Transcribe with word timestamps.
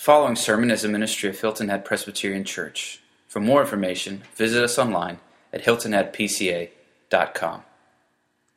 following 0.00 0.34
sermon 0.34 0.70
is 0.70 0.82
a 0.82 0.88
ministry 0.88 1.28
of 1.28 1.38
Hilton 1.38 1.68
Head 1.68 1.84
Presbyterian 1.84 2.42
Church. 2.42 3.02
For 3.28 3.38
more 3.38 3.60
information, 3.60 4.22
visit 4.34 4.64
us 4.64 4.78
online 4.78 5.18
at 5.52 5.62
hiltonheadpca.com. 5.62 7.60
A 7.60 7.64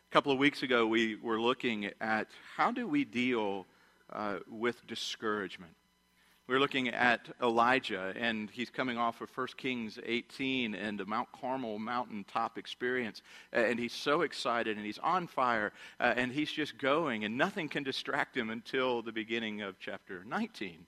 couple 0.10 0.32
of 0.32 0.38
weeks 0.38 0.64
ago, 0.64 0.88
we 0.88 1.16
were 1.16 1.42
looking 1.42 1.92
at 2.00 2.30
how 2.56 2.72
do 2.72 2.88
we 2.88 3.04
deal 3.04 3.66
uh, 4.14 4.38
with 4.50 4.88
discouragement. 4.88 5.74
We 6.48 6.54
were 6.54 6.62
looking 6.62 6.88
at 6.88 7.28
Elijah, 7.42 8.14
and 8.18 8.50
he's 8.50 8.70
coming 8.70 8.98
off 8.98 9.20
of 9.20 9.30
1 9.36 9.48
Kings 9.58 10.00
18 10.06 10.76
and 10.76 10.98
the 10.98 11.06
Mount 11.06 11.28
Carmel 11.34 11.78
mountaintop 11.78 12.58
experience. 12.58 13.22
And 13.52 13.78
he's 13.78 13.92
so 13.92 14.22
excited, 14.22 14.78
and 14.78 14.86
he's 14.86 15.00
on 15.00 15.28
fire, 15.28 15.74
uh, 16.00 16.14
and 16.16 16.32
he's 16.32 16.54
just 16.54 16.78
going, 16.78 17.26
and 17.26 17.38
nothing 17.38 17.68
can 17.68 17.84
distract 17.84 18.38
him 18.38 18.50
until 18.50 19.02
the 19.02 19.12
beginning 19.12 19.62
of 19.62 19.78
chapter 19.78 20.24
19 20.26 20.86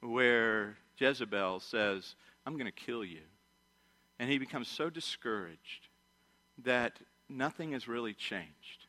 where 0.00 0.76
Jezebel 0.98 1.60
says, 1.60 2.14
I'm 2.46 2.54
going 2.54 2.66
to 2.66 2.72
kill 2.72 3.04
you. 3.04 3.22
And 4.18 4.30
he 4.30 4.38
becomes 4.38 4.68
so 4.68 4.88
discouraged 4.88 5.88
that 6.64 6.98
nothing 7.28 7.72
has 7.72 7.88
really 7.88 8.14
changed. 8.14 8.86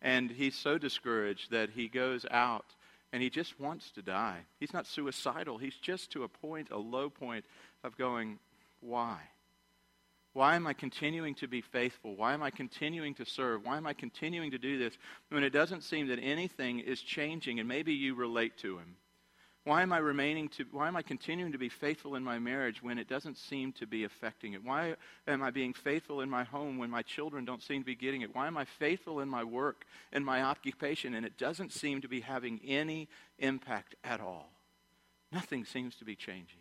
And 0.00 0.30
he's 0.30 0.56
so 0.56 0.78
discouraged 0.78 1.50
that 1.52 1.70
he 1.70 1.88
goes 1.88 2.26
out 2.30 2.66
and 3.12 3.22
he 3.22 3.30
just 3.30 3.60
wants 3.60 3.90
to 3.92 4.02
die. 4.02 4.38
He's 4.58 4.72
not 4.72 4.86
suicidal. 4.86 5.58
He's 5.58 5.76
just 5.76 6.10
to 6.12 6.24
a 6.24 6.28
point, 6.28 6.70
a 6.70 6.78
low 6.78 7.10
point 7.10 7.44
of 7.84 7.96
going, 7.96 8.38
why? 8.80 9.18
Why 10.32 10.56
am 10.56 10.66
I 10.66 10.72
continuing 10.72 11.34
to 11.36 11.46
be 11.46 11.60
faithful? 11.60 12.16
Why 12.16 12.32
am 12.32 12.42
I 12.42 12.50
continuing 12.50 13.14
to 13.16 13.26
serve? 13.26 13.66
Why 13.66 13.76
am 13.76 13.86
I 13.86 13.92
continuing 13.92 14.50
to 14.52 14.58
do 14.58 14.78
this 14.78 14.96
when 15.28 15.44
it 15.44 15.50
doesn't 15.50 15.82
seem 15.82 16.08
that 16.08 16.18
anything 16.20 16.80
is 16.80 17.02
changing? 17.02 17.60
And 17.60 17.68
maybe 17.68 17.92
you 17.92 18.14
relate 18.14 18.56
to 18.58 18.78
him. 18.78 18.96
Why 19.64 19.82
am 19.82 19.92
I 19.92 19.98
remaining 19.98 20.48
to 20.50 20.64
why 20.72 20.88
am 20.88 20.96
I 20.96 21.02
continuing 21.02 21.52
to 21.52 21.58
be 21.58 21.68
faithful 21.68 22.16
in 22.16 22.24
my 22.24 22.40
marriage 22.40 22.82
when 22.82 22.98
it 22.98 23.08
doesn't 23.08 23.38
seem 23.38 23.72
to 23.74 23.86
be 23.86 24.02
affecting 24.02 24.54
it? 24.54 24.64
Why 24.64 24.96
am 25.28 25.40
I 25.40 25.52
being 25.52 25.72
faithful 25.72 26.20
in 26.20 26.28
my 26.28 26.42
home 26.42 26.78
when 26.78 26.90
my 26.90 27.02
children 27.02 27.44
don't 27.44 27.62
seem 27.62 27.82
to 27.82 27.86
be 27.86 27.94
getting 27.94 28.22
it? 28.22 28.34
Why 28.34 28.48
am 28.48 28.56
I 28.56 28.64
faithful 28.64 29.20
in 29.20 29.28
my 29.28 29.44
work 29.44 29.84
in 30.12 30.24
my 30.24 30.42
occupation 30.42 31.14
and 31.14 31.24
it 31.24 31.38
doesn't 31.38 31.72
seem 31.72 32.00
to 32.00 32.08
be 32.08 32.20
having 32.20 32.60
any 32.66 33.08
impact 33.38 33.94
at 34.02 34.20
all? 34.20 34.50
Nothing 35.30 35.64
seems 35.64 35.94
to 35.96 36.04
be 36.04 36.16
changing. 36.16 36.58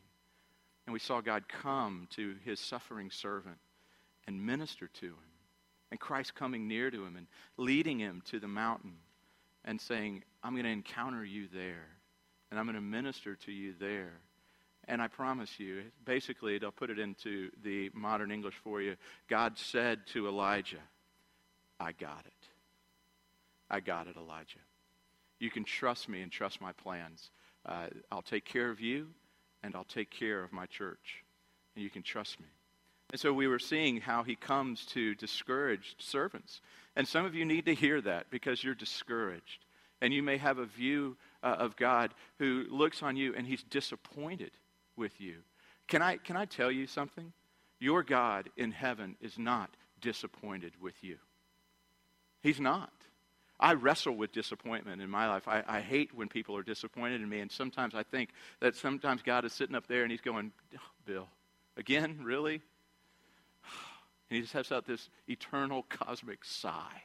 And 0.86 0.94
we 0.94 1.00
saw 1.00 1.22
God 1.22 1.47
come 1.47 2.08
to 2.12 2.36
his 2.45 2.59
suffering 2.59 3.09
servant 3.09 3.58
and 4.28 4.45
minister 4.45 4.88
to 4.88 5.08
him. 5.08 5.16
And 5.90 6.00
Christ 6.00 6.36
coming 6.36 6.68
near 6.68 6.92
to 6.92 7.03
him 7.03 7.16
and 7.16 7.25
leading 7.58 7.97
him 8.00 8.22
to 8.25 8.40
the 8.40 8.47
mountain 8.47 8.94
and 9.66 9.81
saying, 9.81 10.23
I'm 10.44 10.53
going 10.53 10.66
to 10.66 10.70
encounter 10.70 11.25
you 11.25 11.47
there 11.52 11.88
and 12.52 12.59
I'm 12.59 12.66
going 12.66 12.75
to 12.75 12.81
minister 12.81 13.35
to 13.35 13.52
you 13.52 13.73
there. 13.80 14.11
And 14.88 15.02
I 15.02 15.07
promise 15.07 15.59
you, 15.59 15.83
basically, 16.05 16.57
they'll 16.57 16.71
put 16.71 16.89
it 16.89 16.99
into 16.99 17.49
the 17.63 17.89
modern 17.94 18.31
English 18.31 18.55
for 18.63 18.81
you. 18.81 18.97
God 19.30 19.57
said 19.57 20.05
to 20.07 20.27
Elijah, 20.27 20.81
I 21.79 21.94
got 21.94 22.23
it. 22.25 22.47
I 23.69 23.79
got 23.79 24.07
it, 24.07 24.17
Elijah. 24.17 24.59
You 25.39 25.49
can 25.49 25.63
trust 25.63 26.09
me 26.09 26.22
and 26.22 26.31
trust 26.31 26.61
my 26.61 26.73
plans. 26.73 27.31
Uh, 27.66 27.88
I'll 28.11 28.22
take 28.22 28.44
care 28.44 28.69
of 28.69 28.81
you, 28.81 29.07
and 29.63 29.75
I'll 29.75 29.83
take 29.85 30.11
care 30.11 30.44
of 30.44 30.52
my 30.52 30.66
church. 30.66 31.23
And 31.75 31.83
you 31.83 31.89
can 31.89 32.03
trust 32.03 32.39
me. 32.39 32.47
And 33.11 33.19
so 33.19 33.33
we 33.33 33.47
were 33.47 33.59
seeing 33.59 34.02
how 34.02 34.23
he 34.23 34.35
comes 34.35 34.85
to 34.88 35.16
discouraged 35.16 36.02
servants. 36.02 36.61
And 36.95 37.07
some 37.07 37.25
of 37.25 37.35
you 37.35 37.45
need 37.45 37.66
to 37.66 37.75
hear 37.75 38.02
that 38.02 38.29
because 38.29 38.63
you're 38.63 38.75
discouraged. 38.75 39.66
And 40.02 40.13
you 40.13 40.23
may 40.23 40.38
have 40.38 40.57
a 40.57 40.66
view 40.66 41.17
uh, 41.44 41.56
of 41.59 41.75
God 41.75 42.14
who 42.39 42.66
looks 42.70 43.02
on 43.03 43.16
you 43.16 43.34
and 43.36 43.47
he's 43.47 43.64
disappointed 43.64 44.52
with 44.95 45.20
you. 45.20 45.38
Can 45.88 46.02
I, 46.02 46.17
can 46.17 46.38
I 46.38 46.45
tell 46.45 46.72
you 46.72 46.88
something? 46.88 47.34
Your 47.80 48.03
God 48.03 48.50
in 48.58 48.72
heaven 48.72 49.16
is 49.22 49.38
not 49.38 49.72
disappointed 50.02 50.74
with 50.79 50.96
you. 51.02 51.18
He's 52.41 52.59
not. 52.59 52.91
I 53.59 53.74
wrestle 53.74 54.16
with 54.16 54.31
disappointment 54.31 55.02
in 55.02 55.09
my 55.09 55.28
life. 55.28 55.47
I, 55.47 55.63
I, 55.68 55.81
hate 55.81 56.16
when 56.16 56.28
people 56.28 56.57
are 56.57 56.63
disappointed 56.63 57.22
in 57.22 57.29
me, 57.29 57.41
and 57.41 57.52
sometimes 57.52 57.94
I 57.94 58.02
think 58.02 58.29
that 58.59 58.75
sometimes 58.75 59.22
God 59.22 59.46
is 59.46 59.53
sitting 59.53 59.75
up 59.75 59.85
there 59.85 60.02
and 60.02 60.12
He's 60.12 60.22
going, 60.22 60.52
oh, 60.75 60.79
Bill, 61.06 61.28
again, 61.78 62.19
really? 62.23 62.62
And 64.29 64.38
He 64.38 64.41
just 64.44 64.53
has 64.53 64.72
out 64.72 64.88
this 64.88 65.09
eternal 65.28 65.84
cosmic 65.90 66.46
sigh. 66.46 67.03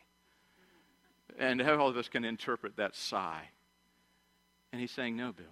And 1.40 1.60
how 1.60 1.76
all 1.76 1.88
of 1.88 1.96
us 1.96 2.08
can 2.08 2.24
interpret 2.24 2.76
that 2.76 2.94
sigh. 2.94 3.48
And 4.72 4.80
he's 4.80 4.90
saying, 4.90 5.16
No, 5.16 5.32
Bill. 5.32 5.46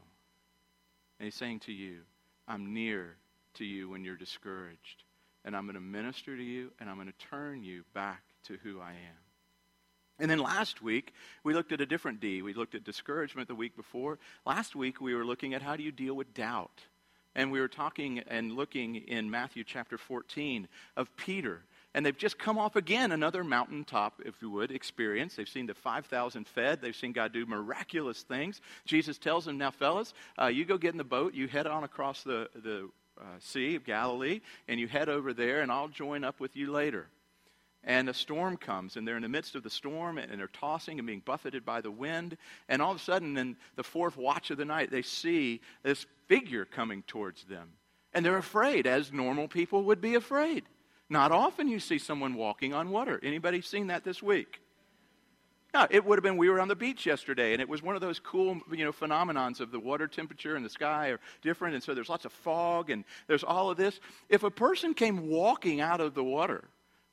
And 1.18 1.26
he's 1.26 1.34
saying 1.34 1.60
to 1.60 1.72
you, 1.72 2.00
I'm 2.48 2.74
near 2.74 3.16
to 3.54 3.64
you 3.64 3.88
when 3.88 4.04
you're 4.04 4.16
discouraged. 4.16 5.04
And 5.44 5.56
I'm 5.56 5.64
going 5.64 5.74
to 5.74 5.80
minister 5.80 6.36
to 6.36 6.42
you, 6.42 6.70
and 6.80 6.88
I'm 6.88 6.96
going 6.96 7.08
to 7.08 7.26
turn 7.26 7.62
you 7.62 7.84
back 7.92 8.22
to 8.44 8.56
who 8.62 8.80
I 8.80 8.90
am. 8.90 9.24
And 10.18 10.30
then 10.30 10.38
last 10.38 10.80
week, 10.80 11.12
we 11.42 11.54
looked 11.54 11.72
at 11.72 11.80
a 11.80 11.86
different 11.86 12.20
D. 12.20 12.40
We 12.40 12.54
looked 12.54 12.74
at 12.74 12.84
discouragement 12.84 13.48
the 13.48 13.54
week 13.54 13.76
before. 13.76 14.18
Last 14.46 14.76
week, 14.76 15.00
we 15.00 15.14
were 15.14 15.24
looking 15.24 15.54
at 15.54 15.62
how 15.62 15.76
do 15.76 15.82
you 15.82 15.92
deal 15.92 16.14
with 16.14 16.34
doubt. 16.34 16.80
And 17.34 17.50
we 17.50 17.60
were 17.60 17.68
talking 17.68 18.20
and 18.20 18.52
looking 18.52 18.94
in 18.94 19.30
Matthew 19.30 19.64
chapter 19.64 19.98
14 19.98 20.68
of 20.96 21.14
Peter 21.16 21.62
and 21.94 22.04
they've 22.04 22.16
just 22.16 22.38
come 22.38 22.58
off 22.58 22.74
again 22.74 23.12
another 23.12 23.44
mountaintop, 23.44 24.20
if 24.24 24.34
you 24.42 24.50
would, 24.50 24.72
experience. 24.72 25.36
They've 25.36 25.48
seen 25.48 25.66
the 25.66 25.74
5,000 25.74 26.46
fed. 26.46 26.80
They've 26.80 26.94
seen 26.94 27.12
God 27.12 27.32
do 27.32 27.46
miraculous 27.46 28.22
things. 28.22 28.60
Jesus 28.84 29.16
tells 29.16 29.44
them, 29.44 29.58
now, 29.58 29.70
fellas, 29.70 30.12
uh, 30.40 30.46
you 30.46 30.64
go 30.64 30.76
get 30.76 30.92
in 30.92 30.98
the 30.98 31.04
boat. 31.04 31.34
You 31.34 31.46
head 31.46 31.68
on 31.68 31.84
across 31.84 32.24
the, 32.24 32.48
the 32.54 32.90
uh, 33.16 33.24
Sea 33.38 33.76
of 33.76 33.84
Galilee, 33.84 34.40
and 34.66 34.80
you 34.80 34.88
head 34.88 35.08
over 35.08 35.32
there, 35.32 35.62
and 35.62 35.70
I'll 35.70 35.88
join 35.88 36.24
up 36.24 36.40
with 36.40 36.56
you 36.56 36.72
later. 36.72 37.06
And 37.84 38.08
a 38.08 38.14
storm 38.14 38.56
comes, 38.56 38.96
and 38.96 39.06
they're 39.06 39.16
in 39.16 39.22
the 39.22 39.28
midst 39.28 39.54
of 39.54 39.62
the 39.62 39.70
storm, 39.70 40.18
and 40.18 40.40
they're 40.40 40.48
tossing 40.48 40.98
and 40.98 41.06
being 41.06 41.22
buffeted 41.24 41.64
by 41.64 41.80
the 41.80 41.90
wind. 41.92 42.36
And 42.68 42.82
all 42.82 42.90
of 42.90 42.96
a 42.96 43.00
sudden, 43.00 43.36
in 43.36 43.56
the 43.76 43.84
fourth 43.84 44.16
watch 44.16 44.50
of 44.50 44.56
the 44.56 44.64
night, 44.64 44.90
they 44.90 45.02
see 45.02 45.60
this 45.84 46.06
figure 46.26 46.64
coming 46.64 47.04
towards 47.06 47.44
them. 47.44 47.68
And 48.12 48.24
they're 48.24 48.38
afraid, 48.38 48.86
as 48.88 49.12
normal 49.12 49.46
people 49.46 49.84
would 49.84 50.00
be 50.00 50.14
afraid. 50.14 50.64
Not 51.10 51.32
often 51.32 51.68
you 51.68 51.80
see 51.80 51.98
someone 51.98 52.34
walking 52.34 52.72
on 52.72 52.90
water. 52.90 53.20
Anybody 53.22 53.60
seen 53.60 53.88
that 53.88 54.04
this 54.04 54.22
week? 54.22 54.60
No, 55.74 55.88
it 55.90 56.04
would 56.04 56.18
have 56.18 56.22
been 56.22 56.36
we 56.36 56.48
were 56.48 56.60
on 56.60 56.68
the 56.68 56.76
beach 56.76 57.04
yesterday, 57.04 57.52
and 57.52 57.60
it 57.60 57.68
was 57.68 57.82
one 57.82 57.96
of 57.96 58.00
those 58.00 58.20
cool, 58.20 58.60
you 58.70 58.84
know, 58.84 58.92
phenomenons 58.92 59.58
of 59.58 59.72
the 59.72 59.80
water 59.80 60.06
temperature 60.06 60.54
and 60.54 60.64
the 60.64 60.70
sky 60.70 61.08
are 61.08 61.20
different, 61.42 61.74
and 61.74 61.82
so 61.82 61.94
there's 61.94 62.08
lots 62.08 62.24
of 62.24 62.32
fog 62.32 62.90
and 62.90 63.04
there's 63.26 63.42
all 63.42 63.70
of 63.70 63.76
this. 63.76 63.98
If 64.28 64.44
a 64.44 64.50
person 64.50 64.94
came 64.94 65.28
walking 65.28 65.80
out 65.80 66.00
of 66.00 66.14
the 66.14 66.22
water, 66.22 66.62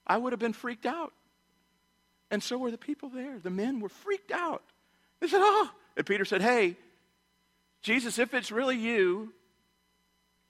I 0.05 0.17
would 0.17 0.31
have 0.31 0.39
been 0.39 0.53
freaked 0.53 0.85
out. 0.85 1.11
And 2.29 2.41
so 2.41 2.57
were 2.57 2.71
the 2.71 2.77
people 2.77 3.09
there. 3.09 3.39
The 3.39 3.49
men 3.49 3.79
were 3.79 3.89
freaked 3.89 4.31
out. 4.31 4.63
They 5.19 5.27
said, 5.27 5.41
Oh, 5.41 5.69
and 5.97 6.05
Peter 6.05 6.23
said, 6.23 6.41
Hey, 6.41 6.77
Jesus, 7.81 8.19
if 8.19 8.33
it's 8.35 8.51
really 8.51 8.77
you, 8.77 9.33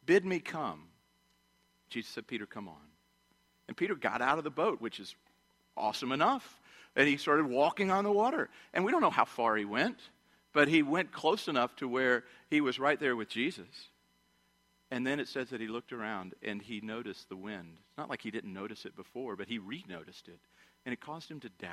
bid 0.05 0.25
me 0.25 0.39
come. 0.39 0.83
Jesus 1.89 2.11
said, 2.11 2.27
Peter, 2.27 2.45
come 2.45 2.67
on. 2.67 2.90
And 3.71 3.77
Peter 3.77 3.95
got 3.95 4.21
out 4.21 4.37
of 4.37 4.43
the 4.43 4.49
boat, 4.49 4.81
which 4.81 4.99
is 4.99 5.15
awesome 5.77 6.11
enough. 6.11 6.59
And 6.97 7.07
he 7.07 7.15
started 7.15 7.45
walking 7.45 7.89
on 7.89 8.03
the 8.03 8.11
water. 8.11 8.49
And 8.73 8.83
we 8.83 8.91
don't 8.91 8.99
know 8.99 9.09
how 9.09 9.23
far 9.23 9.55
he 9.55 9.63
went, 9.63 9.97
but 10.51 10.67
he 10.67 10.83
went 10.83 11.13
close 11.13 11.47
enough 11.47 11.73
to 11.77 11.87
where 11.87 12.25
he 12.49 12.59
was 12.59 12.79
right 12.79 12.99
there 12.99 13.15
with 13.15 13.29
Jesus. 13.29 13.87
And 14.91 15.07
then 15.07 15.21
it 15.21 15.29
says 15.29 15.51
that 15.51 15.61
he 15.61 15.69
looked 15.69 15.93
around 15.93 16.33
and 16.43 16.61
he 16.61 16.81
noticed 16.81 17.29
the 17.29 17.37
wind. 17.37 17.77
It's 17.87 17.97
not 17.97 18.09
like 18.09 18.21
he 18.21 18.29
didn't 18.29 18.51
notice 18.51 18.83
it 18.83 18.93
before, 18.93 19.37
but 19.37 19.47
he 19.47 19.57
re 19.57 19.85
noticed 19.87 20.27
it. 20.27 20.41
And 20.85 20.91
it 20.91 20.99
caused 20.99 21.31
him 21.31 21.39
to 21.39 21.49
doubt. 21.61 21.71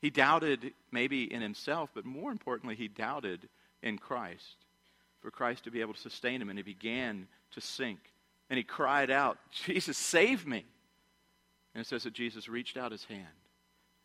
He 0.00 0.10
doubted 0.10 0.72
maybe 0.90 1.32
in 1.32 1.42
himself, 1.42 1.90
but 1.94 2.04
more 2.04 2.32
importantly, 2.32 2.74
he 2.74 2.88
doubted 2.88 3.48
in 3.84 3.98
Christ 3.98 4.56
for 5.20 5.30
Christ 5.30 5.62
to 5.62 5.70
be 5.70 5.80
able 5.80 5.94
to 5.94 6.00
sustain 6.00 6.42
him. 6.42 6.48
And 6.48 6.58
he 6.58 6.64
began 6.64 7.28
to 7.52 7.60
sink 7.60 8.00
and 8.50 8.56
he 8.56 8.64
cried 8.64 9.10
out, 9.10 9.38
Jesus, 9.50 9.96
save 9.96 10.46
me. 10.46 10.64
And 11.74 11.80
it 11.80 11.86
says 11.86 12.04
that 12.04 12.12
Jesus 12.12 12.48
reached 12.48 12.76
out 12.76 12.92
his 12.92 13.04
hand 13.04 13.26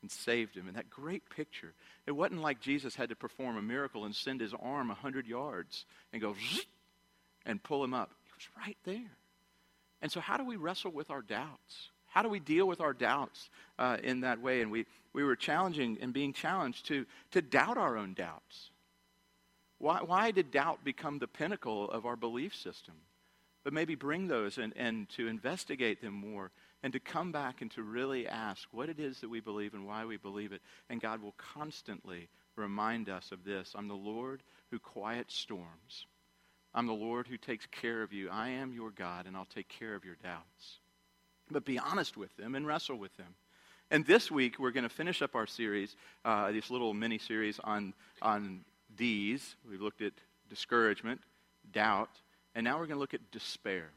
and 0.01 0.09
saved 0.09 0.55
him. 0.55 0.67
And 0.67 0.77
that 0.77 0.89
great 0.89 1.29
picture, 1.29 1.73
it 2.07 2.11
wasn't 2.11 2.41
like 2.41 2.61
Jesus 2.61 2.95
had 2.95 3.09
to 3.09 3.15
perform 3.15 3.57
a 3.57 3.61
miracle 3.61 4.05
and 4.05 4.15
send 4.15 4.41
his 4.41 4.53
arm 4.53 4.87
100 4.87 5.27
yards 5.27 5.85
and 6.13 6.21
go 6.21 6.35
and 7.45 7.61
pull 7.61 7.83
him 7.83 7.93
up. 7.93 8.11
He 8.23 8.31
was 8.35 8.65
right 8.65 8.77
there. 8.85 9.11
And 10.01 10.11
so, 10.11 10.19
how 10.19 10.37
do 10.37 10.45
we 10.45 10.55
wrestle 10.55 10.91
with 10.91 11.11
our 11.11 11.21
doubts? 11.21 11.89
How 12.07 12.23
do 12.23 12.29
we 12.29 12.39
deal 12.39 12.67
with 12.67 12.81
our 12.81 12.93
doubts 12.93 13.49
uh, 13.77 13.97
in 14.01 14.21
that 14.21 14.41
way? 14.41 14.61
And 14.61 14.71
we, 14.71 14.85
we 15.13 15.23
were 15.23 15.35
challenging 15.35 15.97
and 16.01 16.11
being 16.11 16.33
challenged 16.33 16.87
to, 16.87 17.05
to 17.31 17.41
doubt 17.41 17.77
our 17.77 17.97
own 17.97 18.13
doubts. 18.13 18.71
Why, 19.77 19.99
why 20.01 20.31
did 20.31 20.51
doubt 20.51 20.83
become 20.83 21.19
the 21.19 21.27
pinnacle 21.27 21.89
of 21.91 22.05
our 22.05 22.15
belief 22.15 22.55
system? 22.55 22.95
But 23.63 23.73
maybe 23.73 23.95
bring 23.95 24.27
those 24.27 24.57
and, 24.57 24.73
and 24.75 25.09
to 25.09 25.27
investigate 25.27 26.01
them 26.01 26.13
more 26.13 26.51
and 26.81 26.93
to 26.93 26.99
come 26.99 27.31
back 27.31 27.61
and 27.61 27.71
to 27.71 27.83
really 27.83 28.27
ask 28.27 28.67
what 28.71 28.89
it 28.89 28.99
is 28.99 29.19
that 29.19 29.29
we 29.29 29.39
believe 29.39 29.73
and 29.73 29.85
why 29.85 30.05
we 30.05 30.17
believe 30.17 30.53
it. 30.53 30.61
And 30.89 31.01
God 31.01 31.21
will 31.21 31.35
constantly 31.37 32.29
remind 32.55 33.09
us 33.09 33.31
of 33.31 33.43
this 33.43 33.73
I'm 33.75 33.87
the 33.87 33.95
Lord 33.95 34.43
who 34.71 34.79
quiets 34.79 35.35
storms. 35.35 36.05
I'm 36.73 36.85
the 36.85 36.93
Lord 36.93 37.27
who 37.27 37.37
takes 37.37 37.65
care 37.65 38.03
of 38.03 38.13
you. 38.13 38.29
I 38.29 38.49
am 38.49 38.73
your 38.73 38.91
God, 38.91 39.25
and 39.25 39.35
I'll 39.35 39.45
take 39.45 39.67
care 39.67 39.95
of 39.95 40.05
your 40.05 40.17
doubts. 40.21 40.79
But 41.49 41.65
be 41.65 41.79
honest 41.79 42.15
with 42.15 42.35
them 42.37 42.53
and 42.53 42.67
wrestle 42.67 42.97
with 42.97 43.15
them. 43.17 43.33
And 43.89 44.05
this 44.05 44.29
week, 44.29 44.59
we're 44.59 44.69
going 44.69 44.83
to 44.83 44.89
finish 44.89 45.23
up 45.23 45.33
our 45.33 45.47
series, 45.47 45.95
uh, 46.23 46.51
this 46.51 46.69
little 46.69 46.93
mini 46.93 47.17
series 47.17 47.59
on, 47.63 47.95
on 48.21 48.63
D's. 48.95 49.55
We've 49.67 49.81
looked 49.81 50.03
at 50.03 50.13
discouragement, 50.47 51.21
doubt, 51.73 52.11
and 52.55 52.63
now 52.63 52.73
we're 52.77 52.87
going 52.87 52.97
to 52.97 52.99
look 52.99 53.13
at 53.13 53.31
despair. 53.31 53.91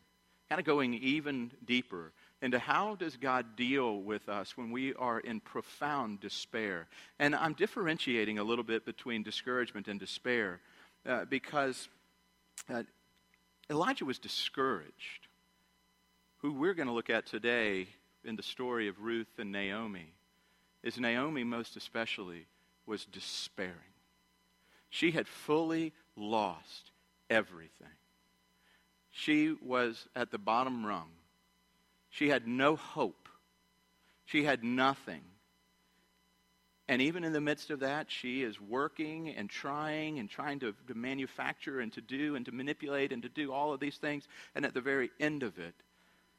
Kind 0.49 0.61
of 0.61 0.67
going 0.67 0.95
even 0.95 1.51
deeper 1.65 2.13
into 2.43 2.59
how 2.59 2.97
does 2.97 3.17
God 3.17 3.57
deal 3.57 4.03
with 4.03 4.29
us 4.29 4.57
when 4.57 4.71
we 4.71 4.93
are 4.95 5.21
in 5.21 5.41
profound 5.41 6.21
despair. 6.21 6.89
And 7.19 7.35
I'm 7.35 7.55
differentiating 7.55 8.39
a 8.39 8.45
little 8.45 8.65
bit 8.65 8.85
between 8.85 9.23
discouragement 9.23 9.89
and 9.89 9.99
despair 9.99 10.61
uh, 11.07 11.25
because 11.25 11.89
uh, 12.69 12.83
Elijah 13.71 14.05
was 14.05 14.19
discouraged. 14.19 15.29
Who 16.39 16.53
we're 16.53 16.75
going 16.75 16.89
to 16.89 16.95
look 16.95 17.11
at 17.11 17.27
today 17.27 17.87
in 18.25 18.37
the 18.37 18.43
story 18.43 18.89
of 18.89 19.01
Ruth 19.01 19.39
and 19.39 19.53
Naomi 19.53 20.13
is 20.83 20.99
Naomi, 20.99 21.45
most 21.45 21.77
especially, 21.77 22.47
was 22.87 23.05
despairing. 23.05 23.77
She 24.91 25.13
had 25.13 25.29
fully 25.29 25.93
lost 26.17 26.91
everything. 27.31 27.89
She 29.13 29.55
was 29.63 30.09
at 30.17 30.31
the 30.31 30.39
bottom 30.39 30.85
rung. 30.85 31.11
She 32.11 32.29
had 32.29 32.47
no 32.47 32.77
hope. 32.77 33.29
She 34.25 34.45
had 34.45 34.65
nothing. 34.65 35.23
And 36.89 37.01
even 37.01 37.25
in 37.25 37.33
the 37.33 37.41
midst 37.41 37.71
of 37.71 37.81
that, 37.81 38.11
she 38.11 38.43
is 38.43 38.61
working 38.61 39.31
and 39.31 39.49
trying 39.49 40.19
and 40.19 40.29
trying 40.29 40.59
to, 40.61 40.75
to 40.89 40.95
manufacture 40.95 41.81
and 41.81 41.93
to 41.93 42.01
do 42.01 42.35
and 42.35 42.45
to 42.47 42.53
manipulate 42.53 43.13
and 43.13 43.23
to 43.23 43.29
do 43.29 43.53
all 43.53 43.73
of 43.73 43.81
these 43.81 43.97
things. 43.97 44.27
And 44.55 44.65
at 44.65 44.75
the 44.75 44.81
very 44.81 45.11
end 45.21 45.43
of 45.43 45.59
it, 45.59 45.75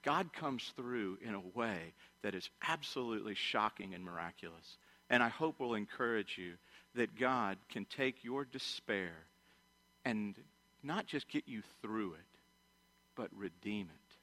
God 0.04 0.34
comes 0.34 0.74
through 0.76 1.18
in 1.26 1.34
a 1.34 1.58
way 1.58 1.94
that 2.24 2.36
is 2.36 2.50
absolutely 2.68 3.36
shocking 3.36 3.94
and 3.94 4.04
miraculous. 4.04 4.78
And 5.10 5.24
I 5.24 5.30
hope 5.30 5.60
will 5.60 5.76
encourage 5.76 6.38
you 6.38 6.54
that 6.96 7.18
God 7.18 7.58
can 7.69 7.86
take 7.86 8.24
your 8.24 8.46
despair 8.46 9.14
and 10.06 10.36
not 10.84 11.08
just 11.08 11.30
get 11.30 11.48
you 11.48 11.62
through 11.81 12.14
it, 12.14 12.32
but 13.15 13.30
redeem 13.36 13.88
it 13.89 14.15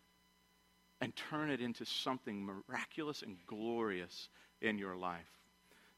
and 1.00 1.14
turn 1.16 1.50
it 1.50 1.60
into 1.60 1.84
something 1.84 2.44
miraculous 2.44 3.22
and 3.22 3.37
glorious 3.46 4.28
in 4.60 4.78
your 4.78 4.96
life. 4.96 5.38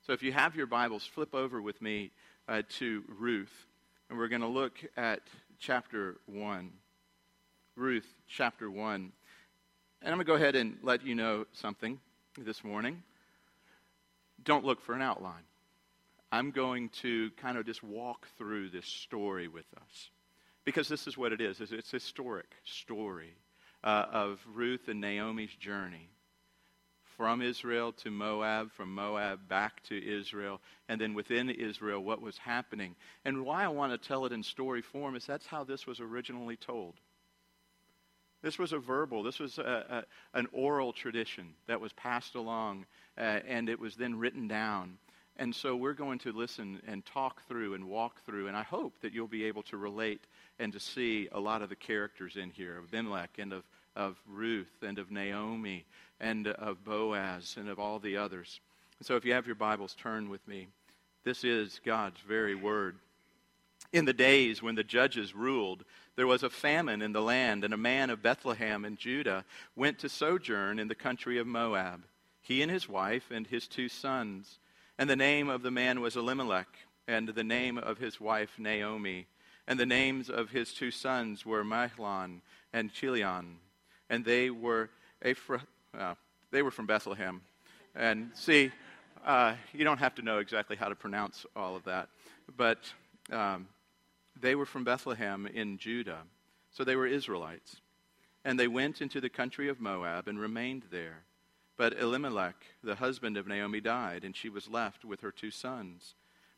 So 0.07 0.13
if 0.13 0.23
you 0.23 0.33
have 0.33 0.55
your 0.55 0.67
Bibles, 0.67 1.05
flip 1.05 1.35
over 1.35 1.61
with 1.61 1.81
me 1.81 2.11
uh, 2.49 2.63
to 2.79 3.03
Ruth, 3.19 3.67
and 4.09 4.19
we're 4.19 4.29
going 4.29 4.43
to 4.43 4.49
look 4.49 4.79
at 4.97 5.21
chapter 5.59 6.17
1. 6.27 6.71
Ruth, 7.77 8.07
chapter 8.29 8.71
1. 8.71 8.95
And 8.95 9.13
I'm 10.03 10.17
going 10.17 10.19
to 10.19 10.25
go 10.25 10.35
ahead 10.35 10.57
and 10.57 10.77
let 10.83 11.07
you 11.07 11.15
know 11.15 11.47
something 11.53 11.99
this 12.37 12.63
morning. 12.65 13.03
Don't 14.45 14.65
look 14.65 14.81
for 14.83 14.95
an 14.95 15.03
outline. 15.03 15.45
I'm 16.31 16.51
going 16.51 16.89
to 17.03 17.31
kind 17.33 17.57
of 17.57 17.67
just 17.67 17.83
walk 17.83 18.27
through 18.39 18.71
this 18.71 18.87
story 18.87 19.49
with 19.49 19.67
us. 19.77 20.11
Because 20.65 20.89
this 20.89 21.07
is 21.07 21.19
what 21.19 21.33
it 21.33 21.41
is. 21.41 21.61
It's 21.61 21.73
a 21.73 21.97
historic 21.97 22.55
story 22.65 23.35
uh, 23.83 24.07
of 24.13 24.41
Ruth 24.55 24.89
and 24.89 25.01
Naomi's 25.01 25.55
journey 25.55 26.09
from 27.17 27.43
Israel 27.43 27.93
to 27.93 28.11
Moab, 28.11 28.73
from 28.73 28.95
Moab 28.95 29.49
back 29.49 29.83
to 29.85 30.21
Israel, 30.21 30.61
and 30.89 31.01
then 31.01 31.15
within 31.15 31.51
Israel, 31.51 32.03
what 32.03 32.23
was 32.23 32.39
happening. 32.39 32.97
And 33.25 33.45
why 33.45 33.65
I 33.65 33.69
want 33.69 33.93
to 33.93 34.09
tell 34.09 34.25
it 34.25 34.33
in 34.33 34.43
story 34.43 34.83
form 34.83 35.15
is 35.15 35.27
that's 35.27 35.47
how 35.47 35.65
this 35.65 35.87
was 35.87 36.01
originally 36.01 36.57
told. 36.57 36.95
This 38.43 38.59
was 38.59 38.73
a 38.73 38.79
verbal, 38.79 39.23
this 39.23 39.39
was 39.39 39.59
a, 39.59 40.05
a, 40.35 40.39
an 40.39 40.49
oral 40.53 40.93
tradition 40.93 41.55
that 41.69 41.81
was 41.81 41.93
passed 41.93 42.35
along, 42.35 42.87
uh, 43.17 43.41
and 43.47 43.69
it 43.69 43.79
was 43.79 43.95
then 43.95 44.19
written 44.19 44.49
down. 44.49 44.99
And 45.37 45.55
so 45.55 45.75
we're 45.75 45.95
going 45.95 46.19
to 46.21 46.33
listen 46.33 46.83
and 46.87 47.05
talk 47.05 47.47
through 47.49 47.75
and 47.75 47.89
walk 47.89 48.25
through, 48.25 48.49
and 48.49 48.57
I 48.57 48.63
hope 48.63 49.01
that 49.01 49.13
you'll 49.13 49.27
be 49.27 49.45
able 49.45 49.63
to 49.65 49.77
relate 49.77 50.21
and 50.59 50.73
to 50.73 50.81
see 50.81 51.29
a 51.33 51.41
lot 51.41 51.63
of 51.63 51.69
the 51.69 51.77
characters 51.77 52.37
in 52.37 52.51
here 52.51 52.79
of 52.79 52.85
Abimelech 52.93 53.39
and 53.39 53.53
of, 53.53 53.65
of 53.97 54.17
Ruth 54.29 54.83
and 54.83 54.99
of 54.99 55.11
Naomi 55.11 55.85
and 56.21 56.49
of 56.49 56.85
Boaz 56.85 57.57
and 57.59 57.69
of 57.69 57.79
all 57.79 57.99
the 57.99 58.17
others. 58.17 58.61
And 58.99 59.07
so 59.07 59.17
if 59.17 59.25
you 59.25 59.33
have 59.33 59.47
your 59.47 59.57
Bibles, 59.57 59.95
turn 59.95 60.29
with 60.29 60.47
me. 60.47 60.69
This 61.25 61.45
is 61.45 61.81
God's 61.85 62.21
very 62.21 62.55
word. 62.55 62.97
In 63.93 64.05
the 64.05 64.13
days 64.13 64.63
when 64.63 64.75
the 64.75 64.85
judges 64.85 65.35
ruled, 65.35 65.85
there 66.15 66.27
was 66.27 66.43
a 66.43 66.51
famine 66.51 67.03
in 67.03 67.13
the 67.13 67.23
land, 67.23 67.65
and 67.65 67.73
a 67.73 67.79
man 67.79 68.11
of 68.11 68.23
Bethlehem 68.23 68.85
in 68.85 68.97
Judah 68.97 69.45
went 69.77 69.99
to 70.01 70.09
sojourn 70.09 70.79
in 70.79 70.89
the 70.89 70.95
country 70.95 71.39
of 71.39 71.47
Moab, 71.47 72.05
he 72.41 72.63
and 72.63 72.71
his 72.71 72.89
wife 72.89 73.31
and 73.31 73.47
his 73.47 73.67
two 73.67 73.89
sons. 73.89 74.59
And 74.99 75.09
the 75.09 75.17
name 75.17 75.49
of 75.49 75.63
the 75.63 75.71
man 75.71 76.01
was 76.01 76.17
Elimelech, 76.17 76.69
and 77.09 77.29
the 77.29 77.45
name 77.45 77.79
of 77.79 77.99
his 77.99 78.21
wife 78.21 78.59
Naomi. 78.59 79.27
And 79.67 79.79
the 79.79 79.87
names 79.87 80.29
of 80.29 80.51
his 80.51 80.73
two 80.73 80.91
sons 80.91 81.47
were 81.47 81.65
Mahlon 81.65 82.41
and 82.73 82.93
Chilion. 82.93 83.59
And 84.11 84.25
they 84.25 84.51
were 84.51 84.91
Ephra- 85.25 85.67
uh, 85.97 86.15
they 86.51 86.63
were 86.63 86.71
from 86.71 86.87
Bethlehem. 86.87 87.41
And 87.95 88.31
see, 88.35 88.71
uh, 89.25 89.55
you 89.73 89.85
don't 89.85 89.99
have 89.99 90.15
to 90.17 90.23
know 90.23 90.39
exactly 90.39 90.77
how 90.77 90.89
to 90.89 90.95
pronounce 90.95 91.47
all 91.55 91.77
of 91.77 91.85
that, 91.85 92.09
but 92.57 92.93
um, 93.31 93.69
they 94.41 94.55
were 94.55 94.67
from 94.67 94.85
Bethlehem 94.85 95.47
in 95.47 95.79
Judah, 95.79 96.23
so 96.71 96.85
they 96.85 96.97
were 96.97 97.07
Israelites. 97.07 97.77
And 98.45 98.59
they 98.59 98.69
went 98.69 99.01
into 99.01 99.21
the 99.21 99.29
country 99.29 99.69
of 99.69 99.81
Moab 99.81 100.27
and 100.27 100.41
remained 100.41 100.85
there. 100.91 101.23
But 101.83 101.99
Elimelech, 101.99 102.65
the 102.85 102.95
husband 102.95 103.37
of 103.37 103.49
Naomi, 103.49 103.81
died, 103.81 104.23
and 104.23 104.37
she 104.37 104.49
was 104.49 104.69
left 104.69 105.05
with 105.05 105.21
her 105.23 105.33
two 105.33 105.51
sons. 105.51 106.15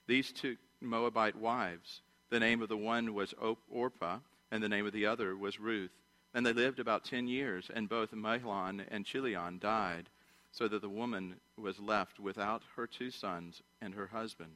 These 0.06 0.32
two 0.32 0.58
Moabite 0.82 1.36
wives, 1.36 2.02
the 2.28 2.38
name 2.38 2.60
of 2.60 2.68
the 2.68 2.76
one 2.76 3.14
was 3.14 3.32
Orpah, 3.70 4.18
and 4.50 4.62
the 4.62 4.68
name 4.68 4.84
of 4.84 4.92
the 4.92 5.06
other 5.06 5.34
was 5.34 5.58
Ruth. 5.58 5.94
And 6.34 6.44
they 6.44 6.52
lived 6.52 6.78
about 6.78 7.06
ten 7.06 7.26
years, 7.26 7.70
and 7.72 7.88
both 7.88 8.12
Mahlon 8.12 8.84
and 8.90 9.06
Chilion 9.06 9.58
died, 9.58 10.10
so 10.52 10.68
that 10.68 10.82
the 10.82 10.90
woman 10.90 11.36
was 11.56 11.80
left 11.80 12.20
without 12.20 12.60
her 12.76 12.86
two 12.86 13.10
sons 13.10 13.62
and 13.80 13.94
her 13.94 14.08
husband. 14.08 14.52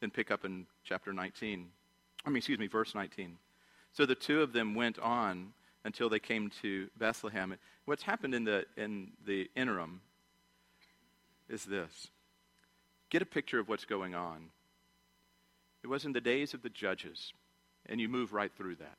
Then 0.00 0.10
pick 0.10 0.30
up 0.30 0.46
in 0.46 0.66
chapter 0.82 1.12
19. 1.12 1.68
I 2.24 2.30
mean, 2.30 2.38
excuse 2.38 2.58
me, 2.58 2.68
verse 2.68 2.94
19. 2.94 3.36
So 3.92 4.06
the 4.06 4.14
two 4.14 4.40
of 4.40 4.54
them 4.54 4.74
went 4.74 4.98
on 4.98 5.52
until 5.84 6.08
they 6.08 6.18
came 6.18 6.50
to 6.62 6.88
Bethlehem. 6.98 7.56
What's 7.84 8.02
happened 8.02 8.34
in 8.34 8.44
the, 8.44 8.64
in 8.76 9.12
the 9.26 9.50
interim 9.56 10.00
is 11.48 11.64
this 11.64 12.08
get 13.10 13.22
a 13.22 13.26
picture 13.26 13.58
of 13.58 13.68
what's 13.68 13.84
going 13.84 14.14
on. 14.14 14.50
It 15.82 15.88
was 15.88 16.04
in 16.04 16.12
the 16.12 16.20
days 16.20 16.54
of 16.54 16.62
the 16.62 16.68
judges, 16.68 17.32
and 17.86 18.00
you 18.00 18.08
move 18.08 18.32
right 18.32 18.52
through 18.56 18.76
that. 18.76 18.98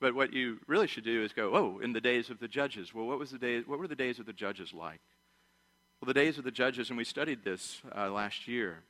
But 0.00 0.14
what 0.14 0.32
you 0.32 0.58
really 0.66 0.86
should 0.86 1.04
do 1.04 1.22
is 1.24 1.32
go, 1.32 1.54
oh, 1.54 1.80
in 1.82 1.92
the 1.92 2.00
days 2.00 2.28
of 2.28 2.38
the 2.38 2.48
judges. 2.48 2.92
Well, 2.92 3.06
what, 3.06 3.18
was 3.18 3.30
the 3.30 3.38
day, 3.38 3.60
what 3.60 3.78
were 3.78 3.88
the 3.88 3.96
days 3.96 4.18
of 4.18 4.26
the 4.26 4.32
judges 4.32 4.74
like? 4.74 5.00
Well, 6.00 6.06
the 6.06 6.14
days 6.14 6.36
of 6.36 6.44
the 6.44 6.50
judges, 6.50 6.90
and 6.90 6.98
we 6.98 7.04
studied 7.04 7.44
this 7.44 7.80
uh, 7.96 8.10
last 8.10 8.46
year, 8.46 8.82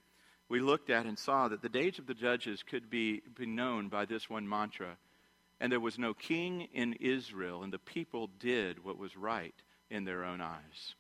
we 0.49 0.61
looked 0.61 0.91
at 0.91 1.07
and 1.07 1.19
saw 1.19 1.49
that 1.49 1.63
the 1.63 1.69
days 1.69 1.99
of 1.99 2.07
the 2.07 2.15
judges 2.15 2.65
could 2.65 2.91
be, 2.91 3.23
be 3.37 3.47
known 3.47 3.89
by 3.89 4.05
this 4.05 4.29
one 4.29 4.49
mantra. 4.49 4.97
And 5.61 5.73
there 5.73 5.81
was 5.81 5.99
no 5.99 6.15
king 6.15 6.69
in 6.73 6.95
Israel, 6.95 7.63
and 7.63 7.73
the 7.73 7.79
people 7.79 8.27
did 8.27 8.85
what 8.85 8.99
was 8.99 9.17
right 9.17 9.55
in 9.91 10.05
their 10.05 10.25
own 10.25 10.41
eyes. 10.41 10.95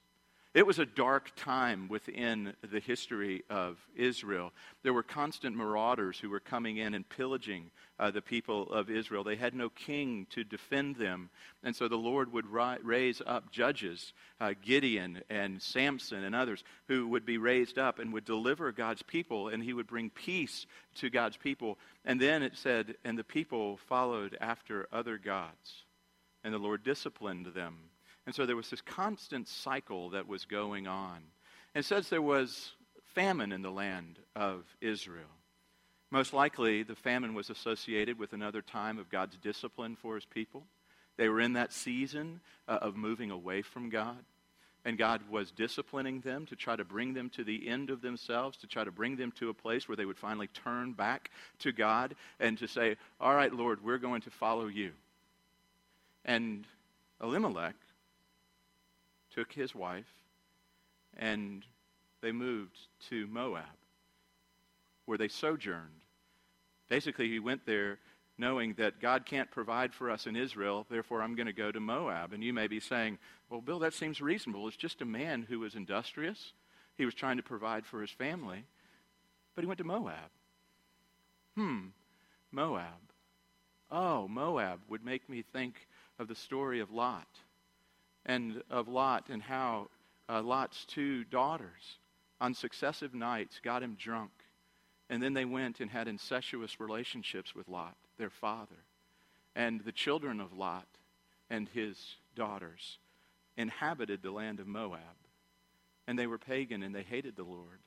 It 0.56 0.66
was 0.66 0.78
a 0.78 0.86
dark 0.86 1.32
time 1.36 1.86
within 1.86 2.54
the 2.62 2.80
history 2.80 3.42
of 3.50 3.76
Israel. 3.94 4.54
There 4.82 4.94
were 4.94 5.02
constant 5.02 5.54
marauders 5.54 6.18
who 6.18 6.30
were 6.30 6.40
coming 6.40 6.78
in 6.78 6.94
and 6.94 7.06
pillaging 7.06 7.70
uh, 7.98 8.10
the 8.10 8.22
people 8.22 8.72
of 8.72 8.88
Israel. 8.88 9.22
They 9.22 9.36
had 9.36 9.52
no 9.52 9.68
king 9.68 10.26
to 10.30 10.44
defend 10.44 10.96
them. 10.96 11.28
And 11.62 11.76
so 11.76 11.88
the 11.88 11.96
Lord 11.96 12.32
would 12.32 12.46
ri- 12.46 12.78
raise 12.82 13.20
up 13.26 13.52
judges, 13.52 14.14
uh, 14.40 14.54
Gideon 14.62 15.20
and 15.28 15.60
Samson 15.60 16.24
and 16.24 16.34
others, 16.34 16.64
who 16.88 17.06
would 17.08 17.26
be 17.26 17.36
raised 17.36 17.78
up 17.78 17.98
and 17.98 18.10
would 18.14 18.24
deliver 18.24 18.72
God's 18.72 19.02
people, 19.02 19.48
and 19.48 19.62
he 19.62 19.74
would 19.74 19.86
bring 19.86 20.08
peace 20.08 20.64
to 20.94 21.10
God's 21.10 21.36
people. 21.36 21.76
And 22.02 22.18
then 22.18 22.42
it 22.42 22.56
said, 22.56 22.94
and 23.04 23.18
the 23.18 23.24
people 23.24 23.76
followed 23.90 24.38
after 24.40 24.88
other 24.90 25.18
gods, 25.18 25.84
and 26.42 26.54
the 26.54 26.58
Lord 26.58 26.82
disciplined 26.82 27.44
them 27.48 27.74
and 28.26 28.34
so 28.34 28.44
there 28.44 28.56
was 28.56 28.68
this 28.68 28.82
constant 28.82 29.48
cycle 29.48 30.10
that 30.10 30.26
was 30.26 30.44
going 30.44 30.88
on. 30.88 31.18
And 31.74 31.84
says 31.84 32.08
there 32.08 32.22
was 32.22 32.72
famine 33.14 33.52
in 33.52 33.62
the 33.62 33.70
land 33.70 34.18
of 34.34 34.64
Israel. 34.80 35.24
Most 36.10 36.32
likely, 36.32 36.82
the 36.82 36.94
famine 36.94 37.34
was 37.34 37.50
associated 37.50 38.18
with 38.18 38.32
another 38.32 38.62
time 38.62 38.98
of 38.98 39.10
God's 39.10 39.36
discipline 39.36 39.96
for 39.96 40.16
his 40.16 40.24
people. 40.24 40.64
They 41.16 41.28
were 41.28 41.40
in 41.40 41.54
that 41.54 41.72
season 41.72 42.40
uh, 42.68 42.78
of 42.82 42.96
moving 42.96 43.30
away 43.30 43.62
from 43.62 43.90
God. 43.90 44.24
and 44.84 44.96
God 44.96 45.20
was 45.28 45.50
disciplining 45.50 46.20
them 46.20 46.46
to 46.46 46.54
try 46.54 46.76
to 46.76 46.84
bring 46.84 47.12
them 47.12 47.28
to 47.30 47.42
the 47.42 47.68
end 47.68 47.90
of 47.90 48.02
themselves, 48.02 48.56
to 48.58 48.68
try 48.68 48.84
to 48.84 48.92
bring 48.92 49.16
them 49.16 49.32
to 49.32 49.48
a 49.50 49.54
place 49.54 49.88
where 49.88 49.96
they 49.96 50.04
would 50.04 50.18
finally 50.18 50.46
turn 50.48 50.92
back 50.92 51.30
to 51.58 51.72
God 51.72 52.14
and 52.38 52.56
to 52.58 52.68
say, 52.68 52.96
All 53.20 53.34
right, 53.34 53.52
Lord, 53.52 53.82
we're 53.82 53.98
going 53.98 54.20
to 54.22 54.30
follow 54.30 54.66
you. 54.66 54.92
And 56.24 56.64
Elimelech 57.20 57.74
took 59.36 59.52
his 59.52 59.74
wife 59.74 60.10
and 61.16 61.64
they 62.22 62.32
moved 62.32 62.78
to 63.08 63.26
Moab, 63.26 63.64
where 65.04 65.18
they 65.18 65.28
sojourned. 65.28 66.02
Basically, 66.88 67.28
he 67.28 67.38
went 67.38 67.66
there 67.66 67.98
knowing 68.38 68.74
that 68.74 69.00
God 69.00 69.24
can't 69.24 69.50
provide 69.50 69.94
for 69.94 70.10
us 70.10 70.26
in 70.26 70.36
Israel, 70.36 70.86
therefore 70.90 71.22
I'm 71.22 71.34
going 71.34 71.46
to 71.46 71.52
go 71.52 71.72
to 71.72 71.80
Moab. 71.80 72.32
And 72.32 72.44
you 72.44 72.52
may 72.52 72.66
be 72.66 72.80
saying, 72.80 73.18
well, 73.48 73.60
Bill, 73.60 73.78
that 73.78 73.94
seems 73.94 74.20
reasonable. 74.20 74.68
It's 74.68 74.76
just 74.76 75.00
a 75.00 75.06
man 75.06 75.46
who 75.48 75.60
was 75.60 75.74
industrious. 75.74 76.52
He 76.96 77.04
was 77.04 77.14
trying 77.14 77.38
to 77.38 77.42
provide 77.42 77.86
for 77.86 78.00
his 78.00 78.10
family, 78.10 78.64
but 79.54 79.62
he 79.62 79.66
went 79.66 79.78
to 79.78 79.84
Moab. 79.84 80.30
Hmm, 81.56 81.86
Moab. 82.52 82.84
Oh, 83.90 84.28
Moab 84.28 84.80
would 84.88 85.04
make 85.04 85.28
me 85.28 85.42
think 85.52 85.86
of 86.18 86.28
the 86.28 86.34
story 86.34 86.80
of 86.80 86.90
Lot 86.90 87.28
and 88.26 88.62
of 88.70 88.88
Lot 88.88 89.28
and 89.30 89.42
how 89.42 89.88
uh, 90.28 90.42
Lot's 90.42 90.84
two 90.84 91.24
daughters 91.24 91.98
on 92.40 92.52
successive 92.52 93.14
nights 93.14 93.60
got 93.62 93.82
him 93.82 93.96
drunk. 93.98 94.32
And 95.08 95.22
then 95.22 95.32
they 95.34 95.44
went 95.44 95.80
and 95.80 95.90
had 95.90 96.08
incestuous 96.08 96.80
relationships 96.80 97.54
with 97.54 97.68
Lot 97.68 97.96
their 98.18 98.30
father. 98.30 98.76
And 99.54 99.80
the 99.80 99.92
children 99.92 100.40
of 100.40 100.52
Lot 100.52 100.86
and 101.48 101.68
his 101.68 101.96
daughters 102.34 102.98
inhabited 103.56 104.22
the 104.22 104.30
land 104.30 104.60
of 104.60 104.66
Moab. 104.66 105.00
And 106.06 106.18
they 106.18 106.26
were 106.26 106.38
pagan 106.38 106.82
and 106.82 106.94
they 106.94 107.02
hated 107.02 107.36
the 107.36 107.44
Lord. 107.44 107.78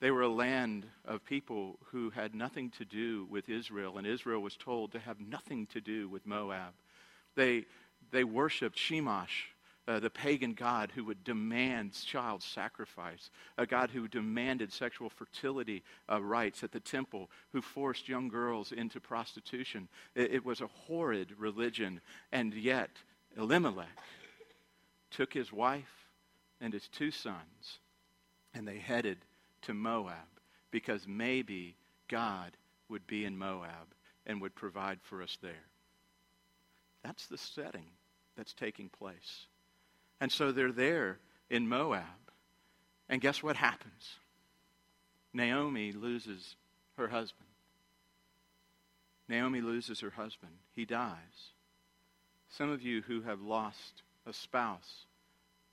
They 0.00 0.10
were 0.10 0.22
a 0.22 0.28
land 0.28 0.86
of 1.04 1.24
people 1.24 1.78
who 1.90 2.08
had 2.08 2.34
nothing 2.34 2.70
to 2.78 2.86
do 2.86 3.26
with 3.30 3.50
Israel, 3.50 3.98
and 3.98 4.06
Israel 4.06 4.40
was 4.40 4.56
told 4.56 4.92
to 4.92 4.98
have 4.98 5.20
nothing 5.20 5.66
to 5.68 5.80
do 5.82 6.08
with 6.08 6.26
Moab. 6.26 6.72
They, 7.34 7.66
they 8.10 8.24
worshiped 8.24 8.76
Chemosh, 8.76 9.46
uh, 9.88 9.98
the 9.98 10.10
pagan 10.10 10.54
god 10.54 10.92
who 10.94 11.04
would 11.04 11.24
demand 11.24 11.92
child 12.04 12.42
sacrifice, 12.42 13.30
a 13.58 13.66
god 13.66 13.90
who 13.90 14.06
demanded 14.06 14.72
sexual 14.72 15.10
fertility 15.10 15.82
uh, 16.10 16.22
rites 16.22 16.62
at 16.62 16.72
the 16.72 16.80
temple, 16.80 17.30
who 17.52 17.60
forced 17.60 18.08
young 18.08 18.28
girls 18.28 18.72
into 18.72 19.00
prostitution. 19.00 19.88
It, 20.14 20.34
it 20.34 20.44
was 20.44 20.60
a 20.60 20.66
horrid 20.66 21.32
religion, 21.38 22.00
and 22.30 22.54
yet 22.54 22.90
Elimelech 23.36 23.88
took 25.10 25.32
his 25.32 25.52
wife 25.52 26.08
and 26.60 26.72
his 26.72 26.88
two 26.88 27.10
sons, 27.10 27.78
and 28.54 28.66
they 28.66 28.78
headed 28.78 29.18
to 29.62 29.74
Moab 29.74 30.14
because 30.70 31.06
maybe 31.08 31.74
God 32.08 32.56
would 32.88 33.06
be 33.06 33.24
in 33.24 33.36
Moab 33.36 33.94
and 34.26 34.40
would 34.40 34.54
provide 34.54 34.98
for 35.02 35.22
us 35.22 35.36
there. 35.42 35.66
That's 37.02 37.26
the 37.26 37.38
setting 37.38 37.86
that's 38.40 38.54
taking 38.54 38.88
place. 38.88 39.44
And 40.18 40.32
so 40.32 40.50
they're 40.50 40.72
there 40.72 41.18
in 41.50 41.68
Moab. 41.68 42.04
And 43.06 43.20
guess 43.20 43.42
what 43.42 43.54
happens? 43.54 44.16
Naomi 45.34 45.92
loses 45.92 46.56
her 46.96 47.06
husband. 47.06 47.50
Naomi 49.28 49.60
loses 49.60 50.00
her 50.00 50.08
husband. 50.08 50.52
He 50.72 50.86
dies. 50.86 51.52
Some 52.48 52.70
of 52.70 52.80
you 52.80 53.02
who 53.02 53.20
have 53.20 53.42
lost 53.42 54.02
a 54.26 54.32
spouse 54.32 55.04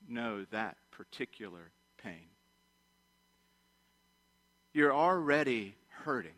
know 0.06 0.44
that 0.50 0.76
particular 0.90 1.70
pain. 2.02 2.28
You're 4.74 4.94
already 4.94 5.74
hurting. 6.04 6.32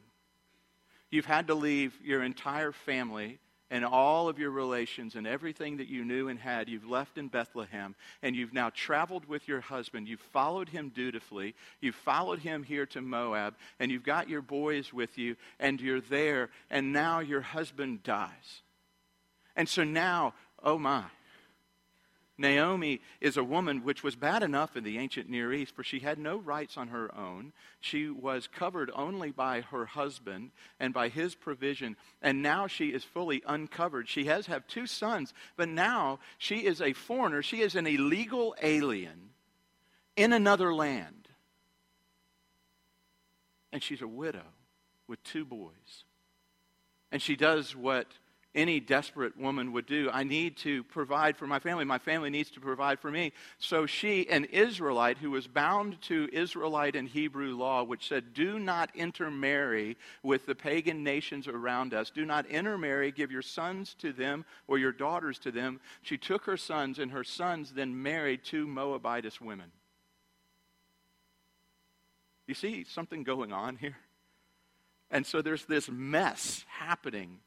You've 1.10 1.26
had 1.26 1.48
to 1.48 1.54
leave 1.54 1.92
your 2.04 2.22
entire 2.22 2.70
family 2.70 3.40
and 3.70 3.84
all 3.84 4.28
of 4.28 4.38
your 4.38 4.50
relations 4.50 5.14
and 5.14 5.26
everything 5.26 5.76
that 5.76 5.88
you 5.88 6.04
knew 6.04 6.28
and 6.28 6.38
had, 6.38 6.68
you've 6.68 6.88
left 6.88 7.18
in 7.18 7.28
Bethlehem, 7.28 7.94
and 8.22 8.34
you've 8.34 8.52
now 8.52 8.70
traveled 8.70 9.26
with 9.26 9.46
your 9.46 9.60
husband. 9.60 10.08
You've 10.08 10.20
followed 10.20 10.68
him 10.68 10.90
dutifully. 10.94 11.54
You've 11.80 11.94
followed 11.94 12.40
him 12.40 12.62
here 12.62 12.86
to 12.86 13.00
Moab, 13.00 13.54
and 13.78 13.90
you've 13.90 14.04
got 14.04 14.28
your 14.28 14.42
boys 14.42 14.92
with 14.92 15.16
you, 15.18 15.36
and 15.58 15.80
you're 15.80 16.00
there, 16.00 16.50
and 16.70 16.92
now 16.92 17.20
your 17.20 17.42
husband 17.42 18.02
dies. 18.02 18.62
And 19.56 19.68
so 19.68 19.84
now, 19.84 20.34
oh 20.62 20.78
my, 20.78 21.04
Naomi 22.40 23.02
is 23.20 23.36
a 23.36 23.44
woman 23.44 23.84
which 23.84 24.02
was 24.02 24.16
bad 24.16 24.42
enough 24.42 24.74
in 24.74 24.82
the 24.82 24.96
ancient 24.98 25.28
Near 25.28 25.52
East, 25.52 25.76
for 25.76 25.84
she 25.84 26.00
had 26.00 26.18
no 26.18 26.38
rights 26.38 26.78
on 26.78 26.88
her 26.88 27.14
own. 27.14 27.52
She 27.80 28.08
was 28.08 28.48
covered 28.48 28.90
only 28.94 29.30
by 29.30 29.60
her 29.60 29.84
husband 29.84 30.50
and 30.80 30.94
by 30.94 31.10
his 31.10 31.34
provision, 31.34 31.96
and 32.22 32.42
now 32.42 32.66
she 32.66 32.88
is 32.88 33.04
fully 33.04 33.42
uncovered. 33.46 34.08
She 34.08 34.24
has 34.24 34.46
have 34.46 34.66
two 34.66 34.86
sons, 34.86 35.34
but 35.56 35.68
now 35.68 36.18
she 36.38 36.64
is 36.64 36.80
a 36.80 36.94
foreigner. 36.94 37.42
She 37.42 37.60
is 37.60 37.74
an 37.74 37.86
illegal 37.86 38.56
alien 38.62 39.30
in 40.16 40.32
another 40.32 40.74
land. 40.74 41.28
And 43.70 43.82
she's 43.82 44.02
a 44.02 44.08
widow 44.08 44.46
with 45.06 45.22
two 45.24 45.44
boys. 45.44 46.04
And 47.12 47.20
she 47.20 47.36
does 47.36 47.76
what 47.76 48.06
any 48.54 48.80
desperate 48.80 49.36
woman 49.36 49.72
would 49.72 49.86
do. 49.86 50.10
I 50.12 50.24
need 50.24 50.56
to 50.58 50.82
provide 50.84 51.36
for 51.36 51.46
my 51.46 51.60
family. 51.60 51.84
My 51.84 51.98
family 51.98 52.30
needs 52.30 52.50
to 52.52 52.60
provide 52.60 52.98
for 52.98 53.10
me. 53.10 53.32
So 53.58 53.86
she, 53.86 54.28
an 54.28 54.44
Israelite 54.46 55.18
who 55.18 55.30
was 55.30 55.46
bound 55.46 56.00
to 56.02 56.28
Israelite 56.32 56.96
and 56.96 57.08
Hebrew 57.08 57.56
law, 57.56 57.84
which 57.84 58.08
said, 58.08 58.34
Do 58.34 58.58
not 58.58 58.90
intermarry 58.94 59.96
with 60.22 60.46
the 60.46 60.56
pagan 60.56 61.04
nations 61.04 61.46
around 61.46 61.94
us. 61.94 62.10
Do 62.10 62.24
not 62.24 62.46
intermarry. 62.46 63.12
Give 63.12 63.30
your 63.30 63.42
sons 63.42 63.94
to 64.00 64.12
them 64.12 64.44
or 64.66 64.78
your 64.78 64.92
daughters 64.92 65.38
to 65.40 65.52
them. 65.52 65.80
She 66.02 66.18
took 66.18 66.44
her 66.44 66.56
sons, 66.56 66.98
and 66.98 67.12
her 67.12 67.24
sons 67.24 67.72
then 67.72 68.02
married 68.02 68.40
two 68.42 68.66
Moabitess 68.66 69.40
women. 69.40 69.70
You 72.48 72.54
see 72.54 72.84
something 72.88 73.22
going 73.22 73.52
on 73.52 73.76
here? 73.76 73.96
And 75.08 75.24
so 75.24 75.40
there's 75.40 75.66
this 75.66 75.88
mess 75.88 76.64
happening 76.68 77.38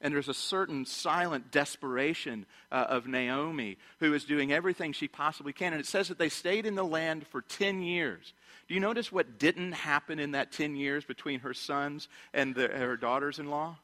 and 0.00 0.14
there's 0.14 0.28
a 0.28 0.34
certain 0.34 0.86
silent 0.86 1.50
desperation 1.50 2.46
uh, 2.72 2.86
of 2.88 3.06
Naomi, 3.06 3.76
who 3.98 4.14
is 4.14 4.24
doing 4.24 4.52
everything 4.52 4.92
she 4.92 5.08
possibly 5.08 5.52
can. 5.52 5.72
And 5.72 5.80
it 5.80 5.86
says 5.86 6.08
that 6.08 6.18
they 6.18 6.30
stayed 6.30 6.64
in 6.64 6.74
the 6.74 6.84
land 6.84 7.26
for 7.26 7.42
10 7.42 7.82
years. 7.82 8.32
Do 8.66 8.74
you 8.74 8.80
notice 8.80 9.12
what 9.12 9.38
didn't 9.38 9.72
happen 9.72 10.18
in 10.18 10.32
that 10.32 10.52
10 10.52 10.74
years 10.74 11.04
between 11.04 11.40
her 11.40 11.52
sons 11.52 12.08
and 12.32 12.54
the, 12.54 12.68
her 12.68 12.96
daughters 12.96 13.38
in 13.38 13.50
law? 13.50 13.76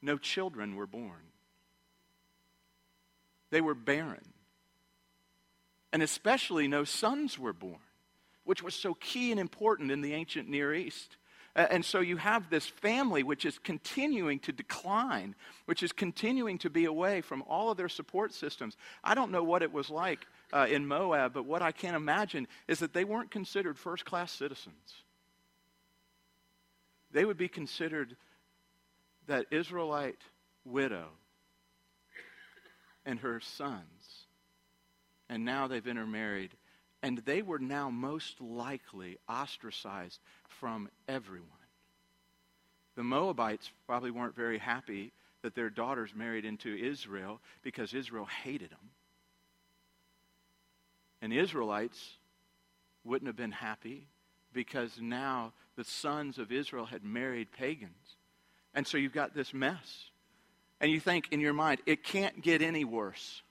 No 0.00 0.16
children 0.16 0.76
were 0.76 0.86
born, 0.86 1.30
they 3.50 3.60
were 3.60 3.74
barren. 3.74 4.24
And 5.92 6.02
especially, 6.02 6.66
no 6.66 6.82
sons 6.82 7.38
were 7.38 7.52
born, 7.52 7.78
which 8.42 8.64
was 8.64 8.74
so 8.74 8.94
key 8.94 9.30
and 9.30 9.38
important 9.38 9.92
in 9.92 10.00
the 10.00 10.12
ancient 10.12 10.48
Near 10.48 10.74
East. 10.74 11.16
And 11.56 11.84
so 11.84 12.00
you 12.00 12.16
have 12.16 12.50
this 12.50 12.66
family 12.66 13.22
which 13.22 13.44
is 13.44 13.58
continuing 13.60 14.40
to 14.40 14.52
decline, 14.52 15.36
which 15.66 15.84
is 15.84 15.92
continuing 15.92 16.58
to 16.58 16.70
be 16.70 16.84
away 16.84 17.20
from 17.20 17.42
all 17.42 17.70
of 17.70 17.76
their 17.76 17.88
support 17.88 18.34
systems. 18.34 18.76
I 19.04 19.14
don't 19.14 19.30
know 19.30 19.44
what 19.44 19.62
it 19.62 19.72
was 19.72 19.88
like 19.88 20.26
uh, 20.52 20.66
in 20.68 20.86
Moab, 20.88 21.32
but 21.32 21.46
what 21.46 21.62
I 21.62 21.70
can 21.70 21.94
imagine 21.94 22.48
is 22.66 22.80
that 22.80 22.92
they 22.92 23.04
weren't 23.04 23.30
considered 23.30 23.78
first 23.78 24.04
class 24.04 24.32
citizens. 24.32 24.74
They 27.12 27.24
would 27.24 27.38
be 27.38 27.48
considered 27.48 28.16
that 29.28 29.46
Israelite 29.52 30.20
widow 30.64 31.06
and 33.06 33.20
her 33.20 33.38
sons. 33.38 34.26
And 35.28 35.44
now 35.44 35.68
they've 35.68 35.86
intermarried 35.86 36.50
and 37.04 37.18
they 37.18 37.42
were 37.42 37.58
now 37.58 37.90
most 37.90 38.40
likely 38.40 39.18
ostracized 39.28 40.18
from 40.60 40.88
everyone. 41.08 41.48
The 42.96 43.04
Moabites 43.04 43.70
probably 43.86 44.10
weren't 44.10 44.36
very 44.36 44.58
happy 44.58 45.12
that 45.42 45.54
their 45.54 45.70
daughters 45.70 46.14
married 46.14 46.44
into 46.44 46.74
Israel 46.74 47.40
because 47.62 47.92
Israel 47.92 48.26
hated 48.42 48.70
them. 48.70 48.90
And 51.20 51.32
Israelites 51.32 52.16
wouldn't 53.04 53.26
have 53.26 53.36
been 53.36 53.52
happy 53.52 54.06
because 54.52 54.98
now 55.00 55.52
the 55.76 55.84
sons 55.84 56.38
of 56.38 56.52
Israel 56.52 56.86
had 56.86 57.04
married 57.04 57.48
pagans. 57.52 58.16
And 58.74 58.86
so 58.86 58.96
you've 58.96 59.12
got 59.12 59.34
this 59.34 59.52
mess. 59.52 60.10
And 60.80 60.90
you 60.90 61.00
think 61.00 61.28
in 61.30 61.40
your 61.40 61.52
mind, 61.52 61.80
it 61.86 62.04
can't 62.04 62.40
get 62.42 62.62
any 62.62 62.84
worse. 62.84 63.42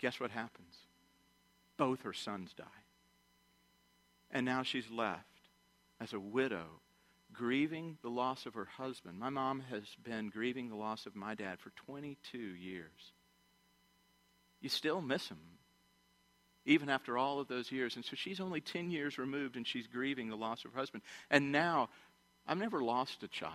Guess 0.00 0.18
what 0.18 0.30
happens? 0.30 0.70
both 1.80 2.02
her 2.02 2.12
sons 2.12 2.52
die. 2.52 2.64
And 4.30 4.44
now 4.44 4.62
she's 4.62 4.90
left 4.90 5.24
as 6.00 6.12
a 6.12 6.20
widow, 6.20 6.66
grieving 7.32 7.98
the 8.02 8.08
loss 8.08 8.46
of 8.46 8.54
her 8.54 8.64
husband. 8.64 9.18
My 9.18 9.28
mom 9.30 9.60
has 9.70 9.84
been 10.02 10.30
grieving 10.30 10.68
the 10.68 10.76
loss 10.76 11.06
of 11.06 11.14
my 11.14 11.34
dad 11.34 11.60
for 11.60 11.70
22 11.86 12.38
years. 12.38 13.12
You 14.60 14.68
still 14.68 15.00
miss 15.00 15.28
him. 15.28 15.38
even 16.66 16.88
after 16.88 17.16
all 17.16 17.40
of 17.40 17.48
those 17.48 17.72
years. 17.72 17.96
And 17.96 18.04
so 18.04 18.14
she's 18.14 18.40
only 18.40 18.60
10 18.60 18.90
years 18.90 19.18
removed 19.18 19.56
and 19.56 19.66
she's 19.66 19.86
grieving 19.86 20.28
the 20.28 20.36
loss 20.36 20.64
of 20.64 20.72
her 20.72 20.78
husband. 20.78 21.02
And 21.30 21.52
now, 21.52 21.88
I've 22.46 22.58
never 22.58 22.82
lost 22.82 23.22
a 23.22 23.28
child. 23.28 23.54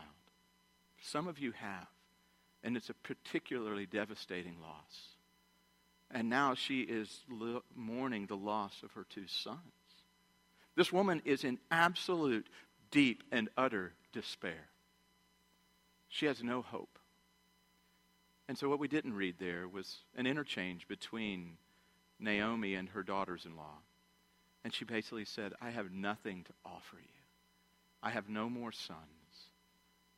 Some 1.01 1.27
of 1.27 1.37
you 1.39 1.51
have. 1.51 1.87
And 2.63 2.75
it's 2.75 2.89
a 2.89 2.95
particularly 2.95 3.85
devastating 3.85 4.59
loss. 4.61 5.09
And 6.09 6.29
now 6.29 6.55
she 6.55 6.81
is 6.81 7.21
mourning 7.75 8.25
the 8.25 8.37
loss 8.37 8.81
of 8.83 8.91
her 8.93 9.05
two 9.09 9.27
sons. 9.27 9.59
This 10.75 10.91
woman 10.91 11.21
is 11.25 11.43
in 11.43 11.57
absolute, 11.71 12.47
deep, 12.91 13.23
and 13.31 13.49
utter 13.57 13.93
despair. 14.11 14.67
She 16.09 16.25
has 16.25 16.43
no 16.43 16.61
hope. 16.61 16.99
And 18.47 18.57
so, 18.57 18.69
what 18.69 18.79
we 18.79 18.87
didn't 18.87 19.15
read 19.15 19.35
there 19.39 19.67
was 19.67 19.97
an 20.15 20.27
interchange 20.27 20.87
between 20.87 21.57
Naomi 22.19 22.75
and 22.75 22.89
her 22.89 23.03
daughters 23.03 23.45
in 23.45 23.55
law. 23.55 23.79
And 24.63 24.73
she 24.73 24.85
basically 24.85 25.25
said, 25.25 25.53
I 25.61 25.69
have 25.69 25.91
nothing 25.91 26.43
to 26.43 26.53
offer 26.65 26.97
you. 26.97 27.21
I 28.01 28.11
have 28.11 28.29
no 28.29 28.49
more 28.49 28.71
sons. 28.71 28.99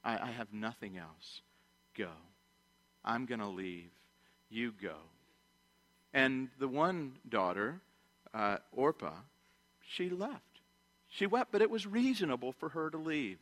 I, 0.04 0.18
I 0.18 0.32
have 0.32 0.54
nothing 0.54 0.98
else. 0.98 1.42
Go. 1.98 2.10
I'm 3.04 3.26
going 3.26 3.40
to 3.40 3.48
leave. 3.48 3.90
You 4.50 4.74
go. 4.82 4.96
And 6.14 6.50
the 6.60 6.68
one 6.68 7.14
daughter, 7.28 7.82
uh, 8.34 8.58
Orpah, 8.72 9.20
she 9.86 10.10
left. 10.10 10.47
She 11.10 11.26
wept, 11.26 11.52
but 11.52 11.62
it 11.62 11.70
was 11.70 11.86
reasonable 11.86 12.52
for 12.52 12.70
her 12.70 12.90
to 12.90 12.98
leave. 12.98 13.40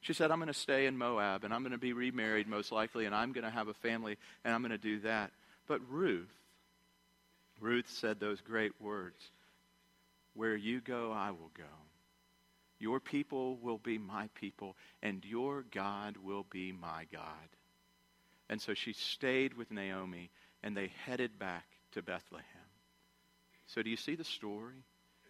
She 0.00 0.12
said, 0.12 0.30
I'm 0.30 0.38
going 0.38 0.48
to 0.48 0.54
stay 0.54 0.86
in 0.86 0.96
Moab 0.96 1.44
and 1.44 1.52
I'm 1.52 1.62
going 1.62 1.72
to 1.72 1.78
be 1.78 1.92
remarried 1.92 2.46
most 2.46 2.70
likely 2.70 3.06
and 3.06 3.14
I'm 3.14 3.32
going 3.32 3.44
to 3.44 3.50
have 3.50 3.68
a 3.68 3.74
family 3.74 4.16
and 4.44 4.54
I'm 4.54 4.62
going 4.62 4.70
to 4.70 4.78
do 4.78 5.00
that. 5.00 5.32
But 5.66 5.80
Ruth, 5.90 6.32
Ruth 7.60 7.88
said 7.88 8.20
those 8.20 8.40
great 8.40 8.72
words 8.80 9.30
Where 10.34 10.56
you 10.56 10.80
go, 10.80 11.12
I 11.12 11.30
will 11.30 11.50
go. 11.56 11.64
Your 12.78 13.00
people 13.00 13.56
will 13.56 13.78
be 13.78 13.98
my 13.98 14.28
people, 14.36 14.76
and 15.02 15.24
your 15.24 15.64
God 15.72 16.16
will 16.16 16.46
be 16.48 16.70
my 16.70 17.06
God. 17.12 17.22
And 18.48 18.60
so 18.60 18.72
she 18.72 18.92
stayed 18.92 19.54
with 19.54 19.72
Naomi, 19.72 20.30
and 20.62 20.76
they 20.76 20.92
headed 21.04 21.38
back 21.38 21.66
to 21.92 22.02
Bethlehem. 22.02 22.44
So, 23.66 23.82
do 23.82 23.90
you 23.90 23.96
see 23.96 24.14
the 24.14 24.24
story? 24.24 24.84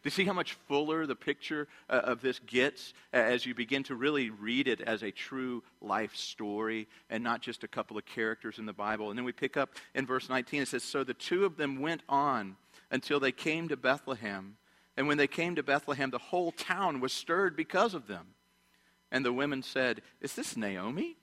You 0.09 0.11
see 0.11 0.25
how 0.25 0.33
much 0.33 0.55
fuller 0.69 1.05
the 1.05 1.15
picture 1.15 1.69
uh, 1.91 2.01
of 2.03 2.23
this 2.23 2.39
gets 2.39 2.95
as 3.13 3.45
you 3.45 3.55
begin 3.55 3.83
to 3.83 3.95
really 3.95 4.31
read 4.31 4.67
it 4.67 4.81
as 4.81 5.03
a 5.03 5.11
true 5.11 5.63
life 5.83 6.17
story 6.17 6.89
and 7.11 7.23
not 7.23 7.43
just 7.43 7.63
a 7.63 7.69
couple 7.69 7.99
of 7.99 8.07
characters 8.07 8.59
in 8.59 8.65
the 8.65 8.73
Bible? 8.73 9.11
And 9.11 9.19
then 9.19 9.27
we 9.27 9.33
pick 9.33 9.59
up 9.59 9.75
in 9.95 10.07
verse 10.07 10.31
19. 10.31 10.63
It 10.63 10.69
says, 10.69 10.83
So 10.83 11.05
the 11.05 11.13
two 11.13 11.45
of 11.45 11.59
them 11.59 11.83
went 11.83 12.01
on 12.09 12.57
until 12.91 13.21
they 13.21 13.33
came 13.33 13.69
to 13.69 13.77
Bethlehem. 13.77 14.57
And 14.97 15.09
when 15.09 15.19
they 15.19 15.27
came 15.27 15.57
to 15.57 15.63
Bethlehem, 15.63 16.09
the 16.09 16.17
whole 16.17 16.53
town 16.53 17.01
was 17.01 17.13
stirred 17.13 17.55
because 17.55 17.93
of 17.93 18.07
them. 18.07 18.29
And 19.13 19.27
the 19.27 19.33
women 19.35 19.63
said, 19.63 20.01
Is 20.23 20.35
this 20.35 20.57
Naomi? 20.57 21.19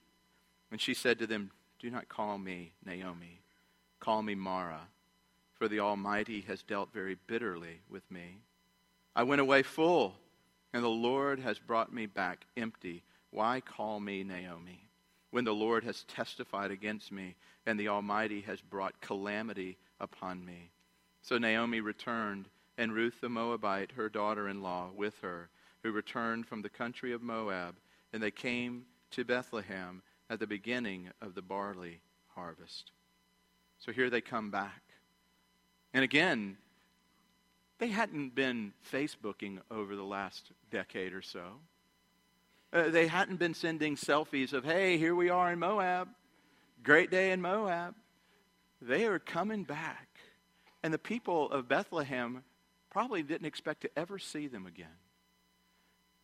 And 0.70 0.80
she 0.80 0.94
said 0.94 1.18
to 1.18 1.25
them, 1.25 1.50
Do 1.80 1.89
not 1.89 2.08
call 2.08 2.38
me 2.38 2.72
Naomi. 2.86 3.42
Call 4.00 4.22
me 4.22 4.36
Mara, 4.36 4.82
for 5.56 5.68
the 5.68 5.80
Almighty 5.80 6.42
has 6.42 6.62
dealt 6.62 6.94
very 6.94 7.18
bitterly 7.25 7.80
with 7.89 8.04
me. 8.12 8.42
I 9.15 9.24
went 9.24 9.41
away 9.41 9.63
full, 9.63 10.15
and 10.74 10.84
the 10.84 10.89
Lord 10.89 11.39
has 11.39 11.57
brought 11.57 11.93
me 11.93 12.05
back 12.05 12.45
empty. 12.57 13.03
Why 13.31 13.62
call 13.62 14.00
me 14.00 14.24
Naomi? 14.24 14.89
When 15.31 15.45
the 15.45 15.53
Lord 15.53 15.84
has 15.84 16.03
testified 16.03 16.72
against 16.72 17.12
me, 17.12 17.36
and 17.65 17.79
the 17.79 17.88
Almighty 17.88 18.41
has 18.41 18.62
brought 18.62 19.00
calamity 19.01 19.77
upon 20.00 20.45
me. 20.45 20.69
So 21.22 21.38
Naomi 21.38 21.79
returned, 21.79 22.48
and 22.77 22.93
Ruth 22.93 23.22
the 23.22 23.29
Moabite, 23.29 23.91
her 23.93 24.10
daughter 24.10 24.50
in 24.50 24.62
law, 24.62 24.89
with 24.95 25.17
her, 25.22 25.50
who 25.81 25.91
returned 25.91 26.45
from 26.48 26.62
the 26.62 26.69
country 26.69 27.13
of 27.13 27.22
Moab, 27.22 27.75
and 28.12 28.22
they 28.22 28.31
came 28.31 28.86
to 29.12 29.24
Bethlehem 29.24 30.01
at 30.29 30.39
the 30.39 30.48
beginning 30.48 31.10
of 31.22 31.36
the 31.36 31.41
barley 31.41 32.01
harvest. 32.34 32.91
So 33.79 33.92
here 33.92 34.09
they 34.09 34.22
come 34.22 34.51
back. 34.51 34.81
And 35.94 36.03
again, 36.03 36.57
they 37.79 37.88
hadn't 37.88 38.35
been 38.35 38.74
Facebooking 38.92 39.59
over 39.70 39.96
the 39.96 40.03
last 40.03 40.51
decade 40.72 41.14
or 41.14 41.22
so. 41.22 41.44
Uh, 42.72 42.90
they 42.90 43.07
hadn't 43.07 43.38
been 43.38 43.53
sending 43.53 43.96
selfies 43.96 44.53
of, 44.53 44.64
hey, 44.64 44.98
here 44.98 45.16
we 45.16 45.29
are 45.29 45.51
in 45.51 45.59
Moab. 45.59 46.09
Great 46.83 47.09
day 47.09 47.31
in 47.31 47.42
Moab. 47.42 47.96
They 48.81 49.05
are 49.05 49.20
coming 49.20 49.64
back. 49.64 50.07
And 50.83 50.94
the 50.94 51.00
people 51.00 51.50
of 51.51 51.68
Bethlehem 51.68 52.44
probably 52.92 53.24
didn't 53.24 53.48
expect 53.48 53.81
to 53.81 53.90
ever 53.98 54.20
see 54.20 54.48
them 54.48 54.66
again. 54.66 54.88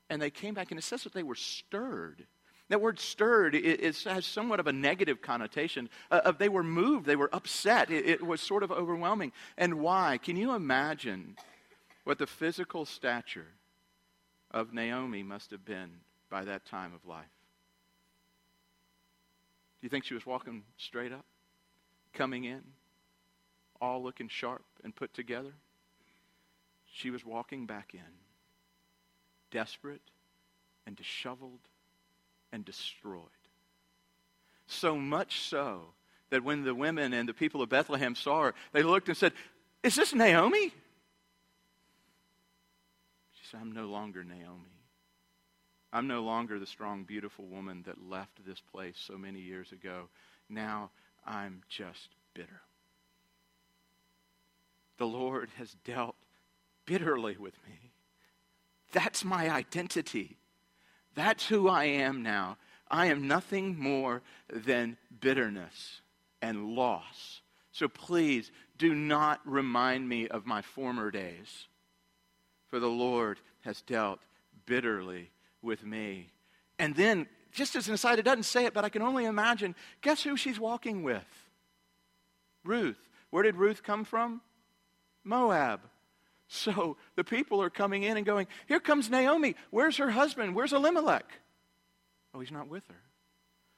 And 0.10 0.22
they 0.22 0.30
came 0.30 0.54
back, 0.54 0.72
and 0.72 0.78
it 0.78 0.84
says 0.84 1.04
that 1.04 1.14
they 1.14 1.24
were 1.24 1.36
stirred. 1.36 2.26
That 2.72 2.80
word 2.80 3.02
stirred 3.02 3.54
it, 3.54 3.66
it 3.66 3.98
has 4.04 4.26
somewhat 4.26 4.62
of 4.62 4.68
a 4.68 4.72
negative 4.72 5.22
connotation. 5.22 5.90
Uh, 6.10 6.22
of 6.24 6.38
they 6.38 6.48
were 6.48 6.64
moved, 6.64 7.06
they 7.06 7.18
were 7.18 7.30
upset. 7.36 7.92
It, 7.92 8.06
it 8.06 8.26
was 8.26 8.40
sort 8.40 8.64
of 8.64 8.72
overwhelming. 8.72 9.34
And 9.58 9.82
why? 9.82 10.18
Can 10.24 10.38
you 10.38 10.56
imagine 10.56 11.36
what 12.06 12.18
the 12.18 12.26
physical 12.26 12.86
stature 12.86 13.48
of 14.52 14.74
Naomi 14.74 15.22
must 15.22 15.52
have 15.52 15.66
been 15.66 15.90
by 16.30 16.46
that 16.46 16.66
time 16.66 16.94
of 16.94 17.06
life? 17.06 17.26
Do 19.82 19.86
you 19.86 19.90
think 19.90 20.06
she 20.06 20.14
was 20.14 20.26
walking 20.26 20.64
straight 20.78 21.12
up, 21.12 21.26
coming 22.14 22.46
in, 22.46 22.62
all 23.82 24.02
looking 24.02 24.30
sharp 24.30 24.64
and 24.82 24.96
put 24.96 25.14
together? 25.14 25.52
She 26.90 27.10
was 27.10 27.26
walking 27.26 27.66
back 27.66 27.94
in, 27.94 28.14
desperate 29.52 30.00
and 30.88 30.96
disheveled 30.96 31.60
and 32.52 32.66
destroyed. 32.66 33.26
So 34.68 34.96
much 34.96 35.42
so 35.42 35.94
that 36.30 36.44
when 36.44 36.64
the 36.64 36.76
women 36.76 37.14
and 37.14 37.28
the 37.28 37.34
people 37.34 37.62
of 37.62 37.70
Bethlehem 37.70 38.16
saw 38.16 38.44
her, 38.44 38.54
they 38.72 38.84
looked 38.84 39.08
and 39.10 39.18
said, 39.18 39.34
Is 39.84 39.96
this 39.96 40.14
Naomi? 40.14 40.70
She 43.34 43.46
said, 43.50 43.60
I'm 43.62 43.72
no 43.72 43.86
longer 43.86 44.24
Naomi. 44.24 44.72
I'm 45.94 46.08
no 46.08 46.24
longer 46.24 46.58
the 46.58 46.66
strong, 46.66 47.04
beautiful 47.04 47.46
woman 47.46 47.84
that 47.86 48.02
left 48.10 48.46
this 48.46 48.62
place 48.72 48.96
so 48.98 49.18
many 49.18 49.40
years 49.40 49.74
ago. 49.74 50.08
Now 50.50 50.92
I'm 51.26 51.62
just 51.68 52.10
bitter. 52.34 52.62
The 54.98 55.06
Lord 55.06 55.50
has 55.58 55.76
dealt 55.84 56.16
bitterly 56.86 57.36
with 57.38 57.56
me. 57.68 57.92
That's 58.94 59.26
my 59.26 59.50
identity. 59.50 60.38
That's 61.16 61.46
who 61.48 61.68
I 61.68 61.86
am 61.86 62.24
now. 62.24 62.58
I 62.90 63.08
am 63.08 63.28
nothing 63.28 63.78
more 63.80 64.22
than 64.52 64.98
bitterness 65.20 66.02
and 66.42 66.76
loss. 66.76 67.42
So 67.72 67.88
please 67.88 68.52
do 68.78 68.94
not 68.94 69.40
remind 69.46 70.08
me 70.08 70.28
of 70.28 70.46
my 70.46 70.62
former 70.62 71.12
days. 71.12 71.68
For 72.70 72.80
the 72.80 72.90
Lord 72.90 73.40
has 73.62 73.82
dealt 73.82 74.20
bitterly 74.66 75.32
with 75.62 75.86
me. 75.86 76.32
And 76.80 76.96
then, 76.96 77.28
just 77.52 77.76
as 77.76 77.88
an 77.88 77.94
aside, 77.94 78.20
it 78.20 78.24
doesn't 78.24 78.44
say 78.44 78.66
it, 78.66 78.74
but 78.74 78.84
I 78.84 78.90
can 78.90 79.02
only 79.02 79.26
imagine 79.26 79.76
guess 80.02 80.24
who 80.24 80.36
she's 80.36 80.60
walking 80.60 81.04
with? 81.04 81.50
Ruth. 82.64 82.98
Where 83.30 83.44
did 83.44 83.56
Ruth 83.56 83.84
come 83.84 84.04
from? 84.04 84.42
Moab. 85.24 85.82
So 86.54 86.98
the 87.16 87.24
people 87.24 87.62
are 87.62 87.70
coming 87.70 88.04
in 88.04 88.18
and 88.18 88.26
going, 88.26 88.46
Here 88.68 88.82
comes 88.82 89.10
Naomi. 89.10 89.56
Where's 89.70 89.96
her 89.98 90.12
husband? 90.12 90.54
Where's 90.54 90.74
Elimelech? 90.74 91.26
Oh, 92.34 92.42
he's 92.42 92.52
not 92.52 92.68
with 92.68 92.86
her. 92.90 93.02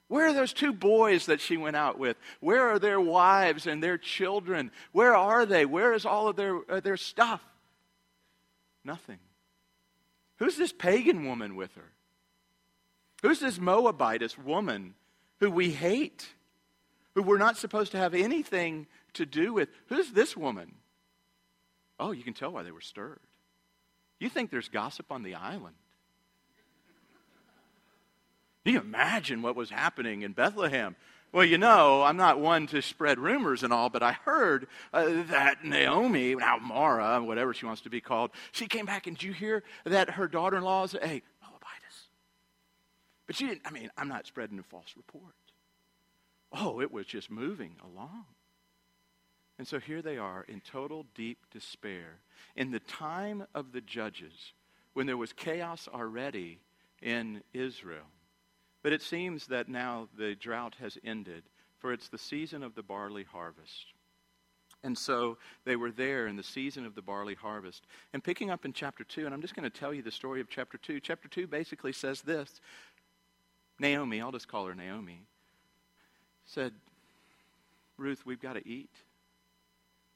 Where 0.07 0.25
are 0.25 0.33
those 0.33 0.53
two 0.53 0.73
boys 0.73 1.27
that 1.27 1.39
she 1.39 1.55
went 1.55 1.75
out 1.75 1.99
with? 1.99 2.17
Where 2.39 2.69
are 2.69 2.79
their 2.79 2.99
wives 2.99 3.67
and 3.67 3.81
their 3.81 3.99
children? 3.99 4.71
Where 4.91 5.15
are 5.15 5.45
they? 5.45 5.67
Where 5.67 5.93
is 5.93 6.03
all 6.03 6.27
of 6.27 6.35
their, 6.35 6.59
uh, 6.67 6.79
their 6.79 6.97
stuff? 6.97 7.43
Nothing. 8.83 9.19
Who's 10.37 10.57
this 10.57 10.73
pagan 10.73 11.27
woman 11.27 11.55
with 11.55 11.75
her? 11.75 11.91
Who's 13.21 13.39
this 13.39 13.59
Moabitess 13.59 14.35
woman 14.35 14.95
who 15.39 15.51
we 15.51 15.69
hate, 15.69 16.27
who 17.13 17.21
we're 17.21 17.37
not 17.37 17.55
supposed 17.55 17.91
to 17.91 17.99
have 17.99 18.15
anything 18.15 18.87
to 19.13 19.27
do 19.27 19.53
with? 19.53 19.69
Who's 19.89 20.11
this 20.11 20.35
woman? 20.35 20.73
Oh, 21.99 22.11
you 22.11 22.23
can 22.23 22.33
tell 22.33 22.51
why 22.51 22.63
they 22.63 22.71
were 22.71 22.81
stirred. 22.81 23.19
You 24.19 24.29
think 24.29 24.51
there's 24.51 24.69
gossip 24.69 25.11
on 25.11 25.23
the 25.23 25.35
island. 25.35 25.75
Do 28.63 28.71
you 28.71 28.79
imagine 28.79 29.41
what 29.41 29.55
was 29.55 29.69
happening 29.69 30.21
in 30.21 30.31
Bethlehem? 30.31 30.95
Well, 31.33 31.43
you 31.43 31.57
know, 31.57 32.03
I'm 32.03 32.15
not 32.15 32.39
one 32.39 32.67
to 32.67 32.81
spread 32.81 33.19
rumors 33.19 33.63
and 33.63 33.73
all, 33.73 33.89
but 33.89 34.03
I 34.03 34.13
heard 34.13 34.67
uh, 34.93 35.23
that 35.29 35.65
Naomi, 35.65 36.35
now 36.35 36.57
Mara, 36.57 37.21
whatever 37.23 37.53
she 37.53 37.65
wants 37.65 37.81
to 37.81 37.89
be 37.89 38.01
called, 38.01 38.31
she 38.51 38.67
came 38.67 38.85
back 38.85 39.07
and 39.07 39.17
did 39.17 39.23
you 39.23 39.33
hear 39.33 39.63
that 39.83 40.11
her 40.11 40.27
daughter 40.27 40.57
in 40.57 40.63
law 40.63 40.83
is 40.83 40.93
a 40.93 40.97
Moabitess? 41.41 42.07
But 43.25 43.35
she 43.35 43.47
didn't, 43.47 43.61
I 43.65 43.71
mean, 43.71 43.89
I'm 43.97 44.07
not 44.07 44.27
spreading 44.27 44.59
a 44.59 44.63
false 44.63 44.93
report. 44.95 45.33
Oh, 46.51 46.79
it 46.81 46.91
was 46.91 47.07
just 47.07 47.31
moving 47.31 47.75
along. 47.83 48.25
And 49.63 49.67
so 49.69 49.79
here 49.79 50.01
they 50.01 50.17
are 50.17 50.43
in 50.49 50.59
total 50.59 51.05
deep 51.15 51.37
despair. 51.49 52.19
In 52.57 52.71
the 52.71 52.81
time 52.81 53.45
of 53.55 53.71
the 53.71 53.79
judges, 53.79 54.51
when 54.91 55.07
there 55.07 55.15
was 55.15 55.31
chaos 55.31 55.87
already 55.87 56.59
in 57.01 57.41
Israel. 57.53 58.03
But 58.81 58.91
it 58.91 59.01
seems 59.01 59.47
that 59.47 59.69
now 59.69 60.09
the 60.17 60.35
drought 60.35 60.75
has 60.81 60.97
ended, 61.05 61.43
for 61.79 61.93
it's 61.93 62.09
the 62.09 62.17
season 62.17 62.61
of 62.61 62.75
the 62.75 62.83
barley 62.83 63.23
harvest. 63.23 63.93
And 64.83 64.97
so 64.97 65.37
they 65.63 65.77
were 65.77 65.91
there 65.91 66.27
in 66.27 66.35
the 66.35 66.43
season 66.43 66.85
of 66.85 66.93
the 66.93 67.01
barley 67.01 67.35
harvest. 67.35 67.87
And 68.11 68.21
picking 68.21 68.51
up 68.51 68.65
in 68.65 68.73
chapter 68.73 69.05
2, 69.05 69.23
and 69.25 69.33
I'm 69.33 69.41
just 69.41 69.55
going 69.55 69.63
to 69.63 69.79
tell 69.79 69.93
you 69.93 70.01
the 70.01 70.11
story 70.11 70.41
of 70.41 70.49
chapter 70.49 70.77
2. 70.77 70.99
Chapter 70.99 71.29
2 71.29 71.47
basically 71.47 71.93
says 71.93 72.21
this 72.21 72.59
Naomi, 73.79 74.19
I'll 74.19 74.33
just 74.33 74.49
call 74.49 74.65
her 74.65 74.75
Naomi, 74.75 75.21
said, 76.45 76.73
Ruth, 77.95 78.25
we've 78.25 78.41
got 78.41 78.55
to 78.55 78.67
eat. 78.67 78.89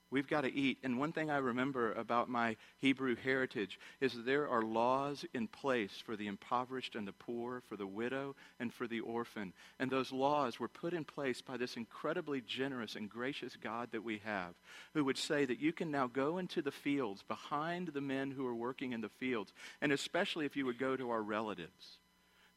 We've 0.10 0.28
got 0.28 0.42
to 0.42 0.54
eat. 0.54 0.78
And 0.84 0.98
one 0.98 1.12
thing 1.12 1.30
I 1.30 1.38
remember 1.38 1.92
about 1.94 2.30
my 2.30 2.56
Hebrew 2.78 3.16
heritage 3.16 3.78
is 4.00 4.14
that 4.14 4.26
there 4.26 4.48
are 4.48 4.62
laws 4.62 5.26
in 5.34 5.48
place 5.48 6.02
for 6.06 6.16
the 6.16 6.28
impoverished 6.28 6.96
and 6.96 7.06
the 7.06 7.12
poor, 7.12 7.62
for 7.68 7.76
the 7.76 7.88
widow 7.88 8.36
and 8.60 8.74
for 8.74 8.88
the 8.88 9.02
orphan. 9.02 9.52
And 9.80 9.92
those 9.92 10.14
laws 10.14 10.60
were 10.60 10.70
put 10.70 10.94
in 10.94 11.04
place 11.04 11.42
by 11.42 11.58
this 11.58 11.76
incredibly 11.76 12.42
generous 12.42 12.96
and 12.96 13.10
gracious 13.10 13.58
God 13.58 13.90
that 13.92 14.04
we 14.04 14.22
have, 14.24 14.54
who 14.94 15.04
would 15.04 15.18
say 15.18 15.44
that 15.44 15.60
you 15.60 15.74
can 15.74 15.92
now 15.92 16.08
go 16.08 16.38
into 16.38 16.62
the 16.62 16.72
fields 16.72 17.24
behind 17.28 17.90
the 17.90 18.02
men 18.02 18.32
who 18.32 18.48
are 18.48 18.56
working 18.56 18.94
in 18.94 19.02
the 19.02 19.10
fields, 19.10 19.52
and 19.82 19.92
especially 19.92 20.46
if 20.46 20.56
you 20.56 20.66
would 20.66 20.80
go 20.80 20.96
to 20.96 21.10
our 21.10 21.22
relatives. 21.22 22.00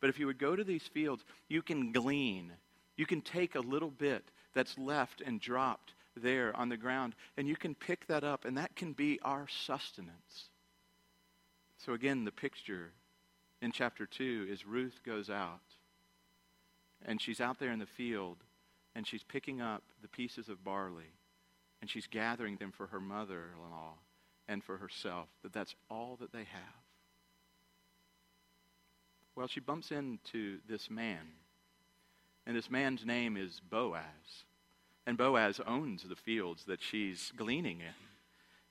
But 0.00 0.08
if 0.08 0.20
you 0.20 0.26
would 0.26 0.38
go 0.38 0.54
to 0.54 0.64
these 0.64 0.86
fields, 0.86 1.24
you 1.48 1.62
can 1.62 1.90
glean. 1.90 2.52
You 2.96 3.06
can 3.06 3.22
take 3.22 3.56
a 3.56 3.60
little 3.60 3.90
bit 3.90 4.24
that's 4.54 4.78
left 4.78 5.20
and 5.20 5.40
dropped 5.40 5.94
there 6.22 6.56
on 6.56 6.68
the 6.68 6.76
ground, 6.76 7.14
and 7.37 7.48
you 7.48 7.56
can 7.56 7.74
pick 7.74 8.06
that 8.06 8.24
up, 8.24 8.44
and 8.44 8.56
that 8.59 8.76
can 8.76 8.92
be 8.92 9.18
our 9.22 9.46
sustenance. 9.48 10.50
So, 11.78 11.92
again, 11.94 12.24
the 12.24 12.33
picture 12.33 12.92
in 13.62 13.72
chapter 13.72 14.06
2 14.06 14.46
is 14.50 14.66
Ruth 14.66 15.00
goes 15.04 15.30
out, 15.30 15.61
and 17.04 17.20
she's 17.20 17.40
out 17.40 17.59
there 17.59 17.72
in 17.72 17.78
the 17.78 17.87
field, 17.87 18.38
and 18.94 19.06
she's 19.06 19.22
picking 19.22 19.61
up 19.61 19.83
the 20.02 20.09
pieces 20.09 20.48
of 20.48 20.64
barley, 20.64 21.12
and 21.80 21.88
she's 21.88 22.06
gathering 22.06 22.56
them 22.56 22.72
for 22.72 22.87
her 22.88 23.00
mother 23.00 23.46
in 23.54 23.70
law 23.70 23.94
and 24.48 24.64
for 24.64 24.78
herself, 24.78 25.28
that 25.42 25.52
that's 25.52 25.76
all 25.88 26.16
that 26.20 26.33
they 26.33 26.44
have. 26.44 26.80
Well, 29.37 29.46
she 29.46 29.61
bumps 29.61 29.92
into 29.92 30.59
this 30.68 30.90
man, 30.90 31.20
and 32.46 32.56
this 32.56 32.68
man's 32.68 33.06
name 33.06 33.37
is 33.37 33.61
Boaz. 33.70 34.44
And 35.06 35.16
Boaz 35.16 35.60
owns 35.66 36.02
the 36.02 36.16
fields 36.16 36.64
that 36.64 36.82
she's 36.82 37.32
gleaning 37.36 37.80
in. 37.80 37.94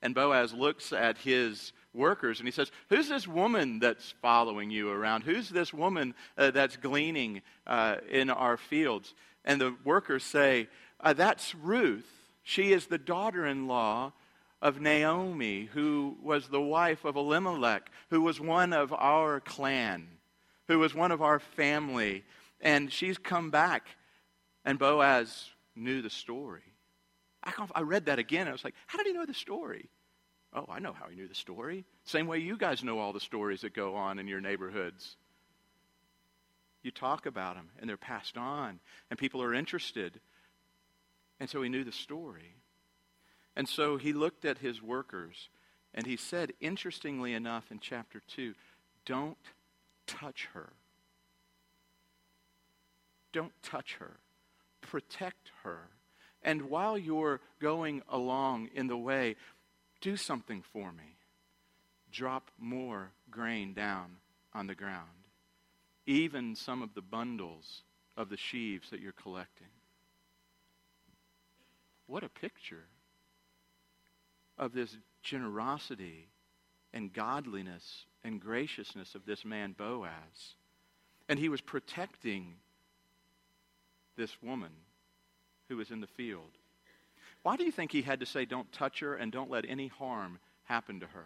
And 0.02 0.16
Boaz 0.16 0.54
looks 0.54 0.94
at 0.94 1.18
his 1.18 1.74
workers 1.94 2.40
and 2.40 2.48
he 2.48 2.52
says, 2.52 2.72
Who's 2.90 3.10
this 3.10 3.28
woman 3.28 3.80
that's 3.80 4.14
following 4.22 4.72
you 4.72 4.90
around? 4.90 5.24
Who's 5.24 5.50
this 5.50 5.74
woman 5.74 6.16
uh, 6.38 6.52
that's 6.52 6.78
gleaning 6.78 7.42
uh, 7.68 7.98
in 8.10 8.30
our 8.30 8.56
fields? 8.56 9.14
And 9.44 9.60
the 9.60 9.76
workers 9.84 10.24
say, 10.24 10.68
uh, 11.02 11.14
That's 11.14 11.54
Ruth. 11.54 12.08
She 12.44 12.72
is 12.72 12.88
the 12.88 12.98
daughter 12.98 13.46
in 13.46 13.68
law 13.68 14.14
of 14.62 14.80
Naomi, 14.80 15.70
who 15.74 16.18
was 16.22 16.48
the 16.48 16.62
wife 16.62 17.06
of 17.06 17.16
Elimelech, 17.16 17.90
who 18.10 18.22
was 18.22 18.40
one 18.40 18.74
of 18.74 18.94
our 18.94 19.40
clan, 19.40 20.08
who 20.68 20.80
was 20.80 20.96
one 20.96 21.12
of 21.12 21.22
our 21.22 21.40
family. 21.40 22.24
And 22.62 22.92
she's 22.92 23.18
come 23.18 23.52
back. 23.52 23.88
And 24.66 24.80
Boaz 24.80 25.50
knew 25.80 26.02
the 26.02 26.10
story. 26.10 26.64
I, 27.44 27.54
I 27.74 27.82
read 27.82 28.06
that 28.06 28.20
again. 28.20 28.48
I 28.48 28.52
was 28.52 28.64
like, 28.64 28.76
how 28.88 28.98
did 28.98 29.08
he 29.08 29.14
know 29.14 29.26
the 29.26 29.34
story? 29.34 29.90
Oh, 30.54 30.66
I 30.70 30.80
know 30.80 30.94
how 30.94 31.08
he 31.08 31.16
knew 31.16 31.28
the 31.28 31.36
story. 31.36 31.86
Same 32.06 32.28
way 32.28 32.40
you 32.40 32.58
guys 32.58 32.84
know 32.84 33.00
all 33.00 33.14
the 33.14 33.20
stories 33.20 33.62
that 33.62 33.74
go 33.74 33.96
on 33.96 34.20
in 34.20 34.28
your 34.28 34.42
neighborhoods. 34.42 35.16
You 36.82 36.92
talk 36.92 37.26
about 37.26 37.56
them, 37.56 37.70
and 37.80 37.90
they're 37.90 37.98
passed 37.98 38.38
on, 38.38 38.80
and 39.10 39.20
people 39.20 39.44
are 39.44 39.54
interested. 39.54 40.20
And 41.40 41.50
so 41.50 41.62
he 41.62 41.70
knew 41.70 41.84
the 41.84 41.92
story. 41.92 42.56
And 43.56 43.68
so 43.68 43.98
he 43.98 44.14
looked 44.14 44.46
at 44.46 44.60
his 44.60 44.82
workers, 44.82 45.50
and 45.94 46.08
he 46.08 46.16
said, 46.16 46.54
interestingly 46.60 47.34
enough, 47.34 47.72
in 47.72 47.80
chapter 47.80 48.22
2, 48.28 48.54
don't 49.06 49.38
touch 50.08 50.48
her. 50.54 50.70
Don't 53.32 53.54
touch 53.62 53.98
her 54.00 54.18
protect 54.82 55.52
her. 55.64 55.90
And 56.42 56.70
while 56.70 56.98
you're 56.98 57.42
going 57.60 58.02
along 58.10 58.70
in 58.74 58.88
the 58.88 58.98
way, 58.98 59.36
do 60.02 60.16
something 60.16 60.64
for 60.74 60.92
me. 60.92 61.18
Drop 62.12 62.50
more 62.58 63.12
grain 63.30 63.74
down 63.74 64.18
on 64.54 64.68
the 64.68 64.76
ground, 64.76 65.28
even 66.06 66.56
some 66.56 66.82
of 66.82 66.94
the 66.96 67.02
bundles 67.02 67.84
of 68.18 68.30
the 68.30 68.38
sheaves 68.38 68.90
that 68.90 69.00
you're 69.00 69.12
collecting. 69.12 69.68
What 72.08 72.24
a 72.24 72.30
picture 72.30 72.86
of 74.58 74.74
this 74.74 74.98
generosity 75.22 76.30
and 76.94 77.14
godliness 77.14 78.06
and 78.24 78.42
graciousness 78.42 79.14
of 79.14 79.26
this 79.26 79.46
man 79.46 79.74
Boaz. 79.78 80.56
And 81.28 81.38
he 81.38 81.50
was 81.50 81.62
protecting 81.62 82.56
this 84.20 84.38
woman 84.44 84.70
who 85.70 85.78
was 85.78 85.90
in 85.90 86.02
the 86.02 86.08
field. 86.08 86.52
Why 87.42 87.56
do 87.56 87.64
you 87.64 87.72
think 87.72 87.92
he 87.92 88.02
had 88.02 88.20
to 88.20 88.26
say, 88.26 88.46
don't 88.46 88.72
touch 88.72 89.00
her 89.00 89.16
and 89.16 89.32
don't 89.32 89.50
let 89.50 89.66
any 89.68 89.88
harm 89.88 90.40
happen 90.66 91.00
to 91.00 91.08
her? 91.08 91.26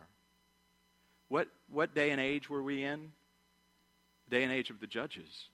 What, 1.27 1.47
what 1.69 1.95
day 1.95 2.11
and 2.11 2.21
age 2.21 2.49
were 2.49 2.61
we 2.61 2.83
in? 2.83 3.11
Day 4.29 4.43
and 4.43 4.53
age 4.53 4.69
of 4.69 4.79
the 4.79 4.87
judges. 4.87 5.47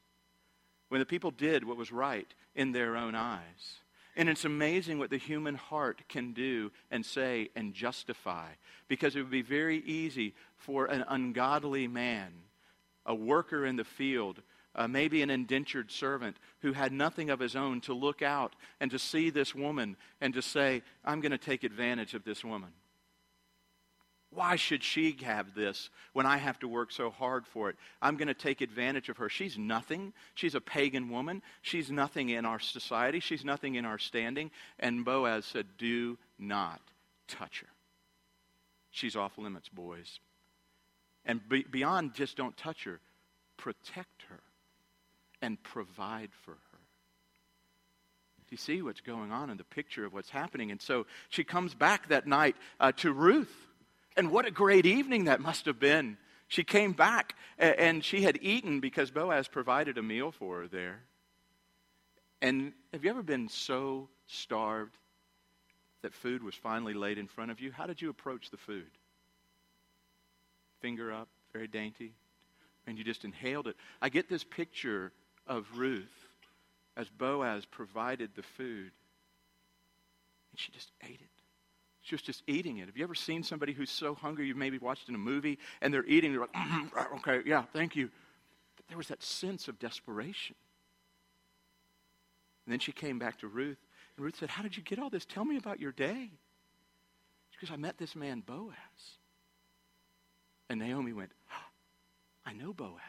When 0.90 1.00
the 1.00 1.06
people 1.06 1.32
did 1.32 1.64
what 1.64 1.78
was 1.78 1.92
right 1.92 2.28
in 2.56 2.74
their 2.74 2.98
own 2.98 3.16
eyes. 3.16 3.80
And 4.18 4.28
it's 4.28 4.44
amazing 4.44 5.00
what 5.00 5.12
the 5.12 5.18
human 5.18 5.56
heart 5.56 6.02
can 6.10 6.34
do 6.34 6.72
and 6.92 7.06
say 7.06 7.50
and 7.56 7.74
justify. 7.74 8.48
Because 8.90 9.16
it 9.16 9.20
would 9.22 9.32
be 9.32 9.42
very 9.42 9.78
easy 9.78 10.34
for 10.58 10.88
an 10.88 11.06
ungodly 11.08 11.88
man, 11.88 12.34
a 13.06 13.16
worker 13.16 13.66
in 13.66 13.78
the 13.78 13.86
field, 13.86 14.42
uh, 14.76 14.88
maybe 14.88 15.22
an 15.22 15.30
indentured 15.30 15.92
servant 15.92 16.38
who 16.62 16.74
had 16.74 16.92
nothing 16.92 17.30
of 17.30 17.40
his 17.40 17.56
own 17.56 17.82
to 17.82 17.94
look 17.94 18.22
out 18.22 18.56
and 18.80 18.92
to 18.92 19.00
see 19.00 19.30
this 19.30 19.56
woman 19.56 19.98
and 20.22 20.34
to 20.34 20.42
say, 20.42 20.84
I'm 21.04 21.22
going 21.22 21.32
to 21.32 21.38
take 21.38 21.64
advantage 21.64 22.14
of 22.14 22.24
this 22.24 22.44
woman. 22.44 22.70
Why 24.32 24.58
should 24.58 24.84
she 24.84 25.18
have 25.24 25.56
this 25.56 25.90
when 26.14 26.28
I 26.28 26.38
have 26.38 26.60
to 26.60 26.68
work 26.68 26.92
so 26.92 27.10
hard 27.10 27.48
for 27.48 27.72
it? 27.72 27.78
I'm 28.00 28.16
going 28.16 28.28
to 28.28 28.36
take 28.36 28.62
advantage 28.62 29.10
of 29.10 29.18
her. 29.18 29.28
She's 29.28 29.58
nothing. 29.58 30.14
She's 30.36 30.54
a 30.54 30.62
pagan 30.62 31.10
woman. 31.10 31.42
She's 31.64 31.90
nothing 31.90 32.30
in 32.30 32.46
our 32.46 32.60
society. 32.60 33.20
She's 33.20 33.44
nothing 33.44 33.74
in 33.74 33.86
our 33.86 33.98
standing. 33.98 34.52
And 34.78 35.04
Boaz 35.04 35.46
said, 35.46 35.66
Do 35.80 36.20
not 36.38 36.80
touch 37.28 37.62
her. 37.62 37.68
She's 38.92 39.16
off 39.16 39.40
limits, 39.40 39.68
boys. 39.68 40.20
And 41.26 41.48
be- 41.50 41.66
beyond 41.70 42.14
just 42.14 42.38
don't 42.38 42.56
touch 42.56 42.84
her, 42.84 43.00
protect 43.58 44.24
her 44.30 44.42
and 45.42 45.62
provide 45.64 46.30
for 46.44 46.52
her. 46.52 46.80
Do 48.50 48.54
you 48.54 48.58
see 48.58 48.82
what's 48.82 49.02
going 49.02 49.32
on 49.32 49.52
in 49.52 49.58
the 49.58 49.64
picture 49.64 50.06
of 50.06 50.14
what's 50.14 50.32
happening? 50.32 50.72
And 50.72 50.82
so 50.82 51.06
she 51.30 51.44
comes 51.44 51.76
back 51.76 52.10
that 52.10 52.26
night 52.26 52.56
uh, 52.80 52.92
to 52.94 53.14
Ruth. 53.14 53.54
And 54.18 54.32
what 54.32 54.48
a 54.48 54.52
great 54.52 54.88
evening 54.88 55.26
that 55.26 55.40
must 55.40 55.66
have 55.66 55.80
been. 55.80 56.18
She 56.48 56.64
came 56.64 56.94
back 56.94 57.36
and 57.60 58.04
she 58.04 58.24
had 58.24 58.40
eaten 58.42 58.80
because 58.80 59.12
Boaz 59.12 59.48
provided 59.48 60.00
a 60.00 60.02
meal 60.02 60.32
for 60.32 60.62
her 60.62 60.68
there. 60.68 61.02
And 62.42 62.74
have 62.92 63.04
you 63.04 63.12
ever 63.12 63.22
been 63.22 63.50
so 63.50 64.10
starved 64.26 64.98
that 66.02 66.14
food 66.14 66.42
was 66.42 66.56
finally 66.56 66.96
laid 66.96 67.20
in 67.20 67.28
front 67.28 67.52
of 67.52 67.60
you? 67.60 67.72
How 67.72 67.86
did 67.86 68.02
you 68.02 68.10
approach 68.10 68.50
the 68.50 68.58
food? 68.58 68.90
Finger 70.82 71.14
up, 71.14 71.28
very 71.54 71.68
dainty, 71.68 72.14
and 72.88 72.98
you 72.98 73.04
just 73.04 73.26
inhaled 73.26 73.68
it. 73.68 73.76
I 74.02 74.10
get 74.10 74.28
this 74.28 74.44
picture 74.44 75.12
of 75.50 75.66
Ruth 75.76 76.06
as 76.96 77.10
Boaz 77.10 77.66
provided 77.66 78.30
the 78.36 78.44
food. 78.44 78.92
And 80.52 80.60
she 80.60 80.72
just 80.72 80.92
ate 81.04 81.20
it. 81.20 81.30
She 82.02 82.16
was 82.16 82.22
just 82.22 82.44
eating 82.48 82.78
it. 82.78 82.86
Have 82.86 82.96
you 82.96 83.04
ever 83.04 83.16
seen 83.16 83.44
somebody 83.44 83.74
who's 83.74 83.92
so 83.92 84.16
hungry 84.16 84.48
you've 84.48 84.58
maybe 84.58 84.78
watched 84.78 85.10
in 85.10 85.16
a 85.16 85.20
movie 85.20 85.60
and 85.82 85.94
they're 85.94 86.06
eating, 86.06 86.32
they're 86.32 86.42
like, 86.42 86.54
mm, 86.54 87.18
okay, 87.18 87.42
yeah, 87.46 87.64
thank 87.74 87.96
you. 87.96 88.10
But 88.78 88.88
there 88.88 88.98
was 88.98 89.10
that 89.10 89.22
sense 89.22 89.68
of 89.68 89.78
desperation. 89.80 90.56
And 92.66 92.74
then 92.74 92.80
she 92.80 92.92
came 92.92 93.20
back 93.20 93.40
to 93.40 93.48
Ruth, 93.48 93.80
and 94.16 94.24
Ruth 94.24 94.36
said, 94.38 94.50
How 94.50 94.62
did 94.62 94.78
you 94.78 94.84
get 94.84 95.00
all 95.00 95.10
this? 95.10 95.26
Tell 95.26 95.44
me 95.44 95.58
about 95.58 95.80
your 95.80 95.92
day. 95.92 96.30
Because 97.52 97.74
I 97.74 97.78
met 97.78 97.98
this 97.98 98.16
man, 98.16 98.44
Boaz. 98.46 98.76
And 100.70 100.80
Naomi 100.80 101.12
went, 101.12 101.32
I 102.46 102.54
know 102.54 102.72
Boaz. 102.72 103.00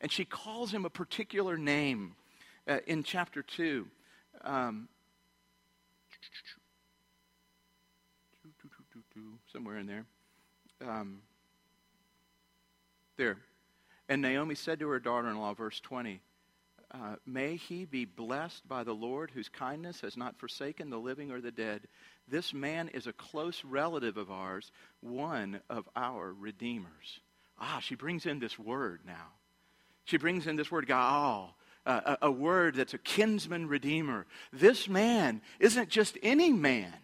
And 0.00 0.10
she 0.12 0.24
calls 0.24 0.72
him 0.72 0.84
a 0.84 0.90
particular 0.90 1.56
name 1.56 2.14
uh, 2.68 2.78
in 2.86 3.02
chapter 3.02 3.42
2. 3.42 3.86
Um, 4.44 4.88
somewhere 9.52 9.78
in 9.78 9.86
there. 9.86 10.04
Um, 10.86 11.22
there. 13.16 13.38
And 14.08 14.22
Naomi 14.22 14.54
said 14.54 14.78
to 14.80 14.88
her 14.88 15.00
daughter 15.00 15.28
in 15.28 15.38
law, 15.38 15.54
verse 15.54 15.80
20, 15.80 16.20
uh, 16.92 17.16
May 17.26 17.56
he 17.56 17.84
be 17.84 18.04
blessed 18.04 18.66
by 18.66 18.84
the 18.84 18.94
Lord, 18.94 19.30
whose 19.30 19.48
kindness 19.48 20.00
has 20.00 20.16
not 20.16 20.38
forsaken 20.38 20.88
the 20.88 20.98
living 20.98 21.30
or 21.30 21.40
the 21.40 21.50
dead. 21.50 21.88
This 22.26 22.54
man 22.54 22.88
is 22.88 23.06
a 23.06 23.12
close 23.12 23.62
relative 23.64 24.16
of 24.16 24.30
ours, 24.30 24.70
one 25.00 25.60
of 25.68 25.88
our 25.96 26.32
redeemers. 26.32 27.20
Ah, 27.60 27.80
she 27.82 27.94
brings 27.94 28.24
in 28.24 28.38
this 28.38 28.58
word 28.58 29.00
now. 29.04 29.32
She 30.08 30.16
brings 30.16 30.46
in 30.46 30.56
this 30.56 30.70
word, 30.70 30.86
Gaal, 30.86 31.50
uh, 31.84 32.16
a, 32.22 32.28
a 32.28 32.30
word 32.30 32.76
that's 32.76 32.94
a 32.94 32.98
kinsman 32.98 33.68
redeemer. 33.68 34.24
This 34.54 34.88
man 34.88 35.42
isn't 35.60 35.90
just 35.90 36.16
any 36.22 36.50
man. 36.50 36.94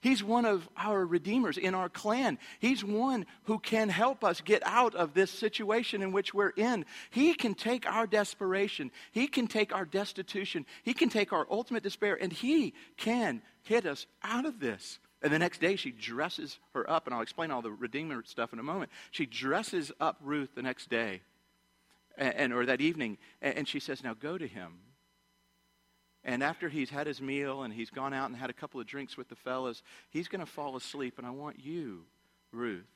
He's 0.00 0.22
one 0.22 0.44
of 0.44 0.68
our 0.76 1.04
redeemers 1.04 1.58
in 1.58 1.74
our 1.74 1.88
clan. 1.88 2.38
He's 2.60 2.84
one 2.84 3.26
who 3.44 3.58
can 3.58 3.88
help 3.88 4.22
us 4.22 4.40
get 4.40 4.62
out 4.64 4.94
of 4.94 5.14
this 5.14 5.32
situation 5.32 6.00
in 6.00 6.12
which 6.12 6.32
we're 6.32 6.50
in. 6.50 6.84
He 7.10 7.34
can 7.34 7.54
take 7.54 7.88
our 7.88 8.06
desperation, 8.06 8.92
He 9.10 9.26
can 9.26 9.48
take 9.48 9.74
our 9.74 9.84
destitution, 9.84 10.64
He 10.84 10.94
can 10.94 11.08
take 11.08 11.32
our 11.32 11.48
ultimate 11.50 11.82
despair, 11.82 12.16
and 12.20 12.32
He 12.32 12.72
can 12.96 13.42
get 13.66 13.84
us 13.84 14.06
out 14.22 14.46
of 14.46 14.60
this. 14.60 15.00
And 15.22 15.32
the 15.32 15.40
next 15.40 15.60
day, 15.60 15.74
she 15.74 15.90
dresses 15.90 16.60
her 16.74 16.88
up, 16.88 17.06
and 17.06 17.14
I'll 17.14 17.22
explain 17.22 17.50
all 17.50 17.62
the 17.62 17.72
Redeemer 17.72 18.22
stuff 18.24 18.52
in 18.52 18.60
a 18.60 18.64
moment. 18.64 18.92
She 19.10 19.26
dresses 19.26 19.90
up 19.98 20.18
Ruth 20.22 20.50
the 20.54 20.62
next 20.62 20.88
day, 20.88 21.22
and, 22.16 22.34
and 22.34 22.52
or 22.52 22.66
that 22.66 22.80
evening, 22.80 23.18
and, 23.40 23.58
and 23.58 23.68
she 23.68 23.80
says, 23.80 24.02
Now 24.02 24.14
go 24.14 24.38
to 24.38 24.46
him 24.46 24.78
and 26.24 26.42
after 26.42 26.68
he's 26.68 26.90
had 26.90 27.06
his 27.06 27.20
meal 27.20 27.62
and 27.62 27.74
he's 27.74 27.90
gone 27.90 28.14
out 28.14 28.30
and 28.30 28.36
had 28.36 28.50
a 28.50 28.54
couple 28.54 28.80
of 28.80 28.86
drinks 28.86 29.16
with 29.16 29.28
the 29.28 29.34
fellas, 29.34 29.82
he's 30.10 30.28
going 30.28 30.44
to 30.44 30.50
fall 30.50 30.76
asleep. 30.76 31.18
And 31.18 31.26
I 31.26 31.30
want 31.30 31.58
you, 31.58 32.04
Ruth, 32.52 32.86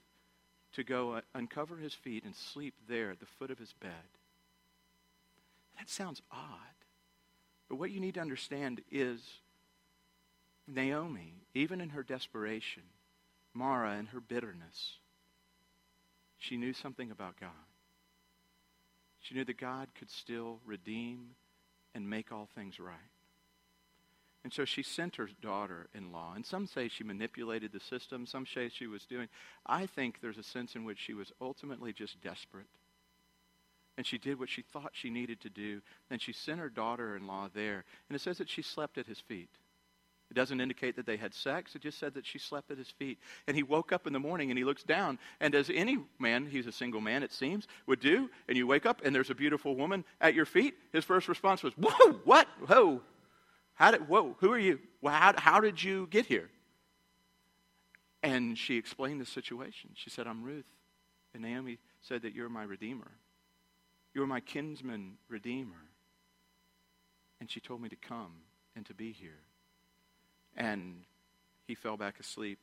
to 0.74 0.84
go 0.84 1.14
uh, 1.14 1.20
uncover 1.34 1.76
his 1.76 1.92
feet 1.92 2.24
and 2.24 2.34
sleep 2.34 2.74
there 2.88 3.10
at 3.10 3.18
the 3.18 3.26
foot 3.26 3.50
of 3.50 3.58
his 3.58 3.72
bed. 3.72 3.90
That 5.78 5.90
sounds 5.90 6.22
odd. 6.30 6.40
But 7.68 7.76
what 7.76 7.90
you 7.90 7.98
need 7.98 8.14
to 8.14 8.20
understand 8.20 8.80
is 8.92 9.20
Naomi, 10.68 11.34
even 11.52 11.80
in 11.80 11.90
her 11.90 12.04
desperation, 12.04 12.84
Mara 13.54 13.96
in 13.96 14.06
her 14.06 14.20
bitterness, 14.20 14.98
she 16.38 16.56
knew 16.56 16.72
something 16.72 17.10
about 17.10 17.40
God. 17.40 17.50
She 19.26 19.34
knew 19.34 19.44
that 19.44 19.58
God 19.58 19.88
could 19.98 20.10
still 20.10 20.60
redeem 20.64 21.30
and 21.94 22.08
make 22.08 22.30
all 22.30 22.48
things 22.54 22.78
right. 22.78 22.94
And 24.44 24.52
so 24.52 24.64
she 24.64 24.84
sent 24.84 25.16
her 25.16 25.28
daughter 25.42 25.88
in 25.92 26.12
law. 26.12 26.34
And 26.36 26.46
some 26.46 26.68
say 26.68 26.86
she 26.86 27.02
manipulated 27.02 27.72
the 27.72 27.80
system, 27.80 28.26
some 28.26 28.46
say 28.46 28.68
she 28.68 28.86
was 28.86 29.04
doing. 29.04 29.28
I 29.66 29.86
think 29.86 30.20
there's 30.20 30.38
a 30.38 30.44
sense 30.44 30.76
in 30.76 30.84
which 30.84 31.00
she 31.00 31.14
was 31.14 31.32
ultimately 31.40 31.92
just 31.92 32.20
desperate. 32.20 32.68
And 33.96 34.06
she 34.06 34.18
did 34.18 34.38
what 34.38 34.50
she 34.50 34.62
thought 34.62 34.90
she 34.92 35.10
needed 35.10 35.40
to 35.40 35.50
do. 35.50 35.80
And 36.08 36.22
she 36.22 36.32
sent 36.32 36.60
her 36.60 36.68
daughter 36.68 37.16
in 37.16 37.26
law 37.26 37.48
there. 37.52 37.84
And 38.08 38.14
it 38.14 38.20
says 38.20 38.38
that 38.38 38.48
she 38.48 38.62
slept 38.62 38.96
at 38.98 39.06
his 39.06 39.18
feet. 39.18 39.50
It 40.30 40.34
doesn't 40.34 40.60
indicate 40.60 40.96
that 40.96 41.06
they 41.06 41.16
had 41.16 41.32
sex. 41.32 41.74
It 41.74 41.82
just 41.82 41.98
said 41.98 42.14
that 42.14 42.26
she 42.26 42.38
slept 42.38 42.70
at 42.70 42.78
his 42.78 42.90
feet. 42.90 43.18
And 43.46 43.56
he 43.56 43.62
woke 43.62 43.92
up 43.92 44.06
in 44.06 44.12
the 44.12 44.18
morning 44.18 44.50
and 44.50 44.58
he 44.58 44.64
looks 44.64 44.82
down. 44.82 45.18
And 45.40 45.54
as 45.54 45.70
any 45.70 45.98
man, 46.18 46.46
he's 46.46 46.66
a 46.66 46.72
single 46.72 47.00
man, 47.00 47.22
it 47.22 47.32
seems, 47.32 47.68
would 47.86 48.00
do, 48.00 48.28
and 48.48 48.56
you 48.56 48.66
wake 48.66 48.86
up 48.86 49.02
and 49.04 49.14
there's 49.14 49.30
a 49.30 49.34
beautiful 49.34 49.76
woman 49.76 50.04
at 50.20 50.34
your 50.34 50.46
feet, 50.46 50.74
his 50.92 51.04
first 51.04 51.28
response 51.28 51.62
was, 51.62 51.72
Whoa, 51.74 52.12
what? 52.24 52.48
Whoa, 52.66 53.02
how 53.76 53.90
did, 53.90 54.08
whoa, 54.08 54.34
who 54.40 54.52
are 54.52 54.58
you? 54.58 54.80
How, 55.04 55.34
how 55.36 55.60
did 55.60 55.82
you 55.82 56.08
get 56.10 56.26
here? 56.26 56.48
And 58.22 58.58
she 58.58 58.76
explained 58.76 59.20
the 59.20 59.26
situation. 59.26 59.90
She 59.94 60.10
said, 60.10 60.26
I'm 60.26 60.42
Ruth. 60.42 60.64
And 61.34 61.42
Naomi 61.42 61.78
said 62.00 62.22
that 62.22 62.34
you're 62.34 62.48
my 62.48 62.64
redeemer. 62.64 63.10
You're 64.14 64.26
my 64.26 64.40
kinsman 64.40 65.18
redeemer. 65.28 65.76
And 67.38 67.50
she 67.50 67.60
told 67.60 67.82
me 67.82 67.90
to 67.90 67.96
come 67.96 68.32
and 68.74 68.86
to 68.86 68.94
be 68.94 69.12
here. 69.12 69.42
And 70.56 71.04
he 71.66 71.74
fell 71.74 71.96
back 71.96 72.18
asleep. 72.18 72.58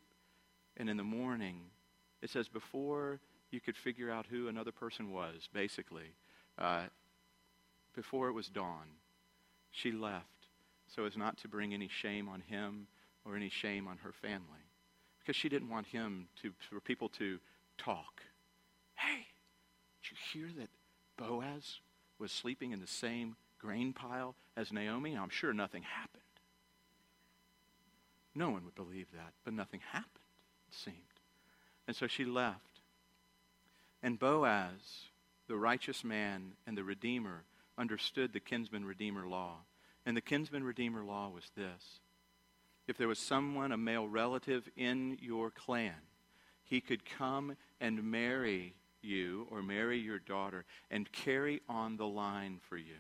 And 0.78 0.90
in 0.90 0.98
the 0.98 1.04
morning, 1.04 1.62
it 2.22 2.30
says, 2.30 2.48
before 2.48 3.20
you 3.52 3.62
could 3.62 3.78
figure 3.78 4.10
out 4.10 4.26
who 4.26 4.48
another 4.48 4.72
person 4.72 5.12
was, 5.12 5.48
basically, 5.54 6.16
uh, 6.58 6.86
before 7.96 8.28
it 8.28 8.34
was 8.34 8.48
dawn, 8.48 8.88
she 9.72 9.92
left 9.92 10.26
so 10.88 11.06
as 11.06 11.18
not 11.18 11.38
to 11.38 11.48
bring 11.48 11.74
any 11.74 11.88
shame 11.88 12.28
on 12.28 12.42
him 12.42 12.88
or 13.26 13.36
any 13.36 13.50
shame 13.50 13.88
on 13.88 13.98
her 13.98 14.12
family. 14.12 14.66
Because 15.20 15.36
she 15.36 15.50
didn't 15.50 15.70
want 15.70 15.88
him 15.88 16.28
to, 16.42 16.52
for 16.70 16.80
people 16.80 17.10
to 17.10 17.40
talk. 17.78 18.22
Hey, 18.96 19.26
did 20.02 20.12
you 20.12 20.18
hear 20.34 20.50
that 20.60 20.70
Boaz 21.18 21.80
was 22.20 22.32
sleeping 22.32 22.72
in 22.72 22.82
the 22.82 22.88
same 22.88 23.36
grain 23.60 23.94
pile 23.94 24.36
as 24.58 24.74
Naomi? 24.74 25.16
I'm 25.16 25.30
sure 25.30 25.54
nothing 25.54 25.84
happened. 25.84 26.23
No 28.36 28.50
one 28.50 28.66
would 28.66 28.76
believe 28.76 29.08
that, 29.14 29.34
but 29.44 29.54
nothing 29.54 29.82
happened, 29.92 30.10
it 30.68 30.76
seemed. 30.76 30.98
And 31.88 31.96
so 31.96 32.08
she 32.08 32.26
left. 32.26 32.82
And 34.02 34.20
Boaz, 34.20 35.10
the 35.48 35.56
righteous 35.56 36.04
man 36.04 36.54
and 36.66 36.78
the 36.78 36.84
Redeemer, 36.84 37.44
understood 37.78 38.34
the 38.34 38.40
kinsman 38.40 38.86
Redeemer 38.86 39.28
law. 39.28 39.58
And 40.06 40.18
the 40.18 40.22
kinsman 40.22 40.64
redeemer 40.64 41.04
law 41.04 41.30
was 41.30 41.50
this 41.56 42.00
if 42.88 42.98
there 42.98 43.08
was 43.08 43.20
someone, 43.20 43.72
a 43.72 43.78
male 43.78 44.08
relative 44.08 44.68
in 44.76 45.18
your 45.22 45.50
clan, 45.50 45.94
he 46.64 46.82
could 46.82 47.06
come 47.06 47.56
and 47.80 48.04
marry 48.04 48.76
you 49.02 49.48
or 49.50 49.62
marry 49.62 50.00
your 50.00 50.20
daughter 50.20 50.66
and 50.92 51.12
carry 51.12 51.62
on 51.70 51.96
the 51.96 52.08
line 52.08 52.60
for 52.68 52.78
you. 52.78 52.96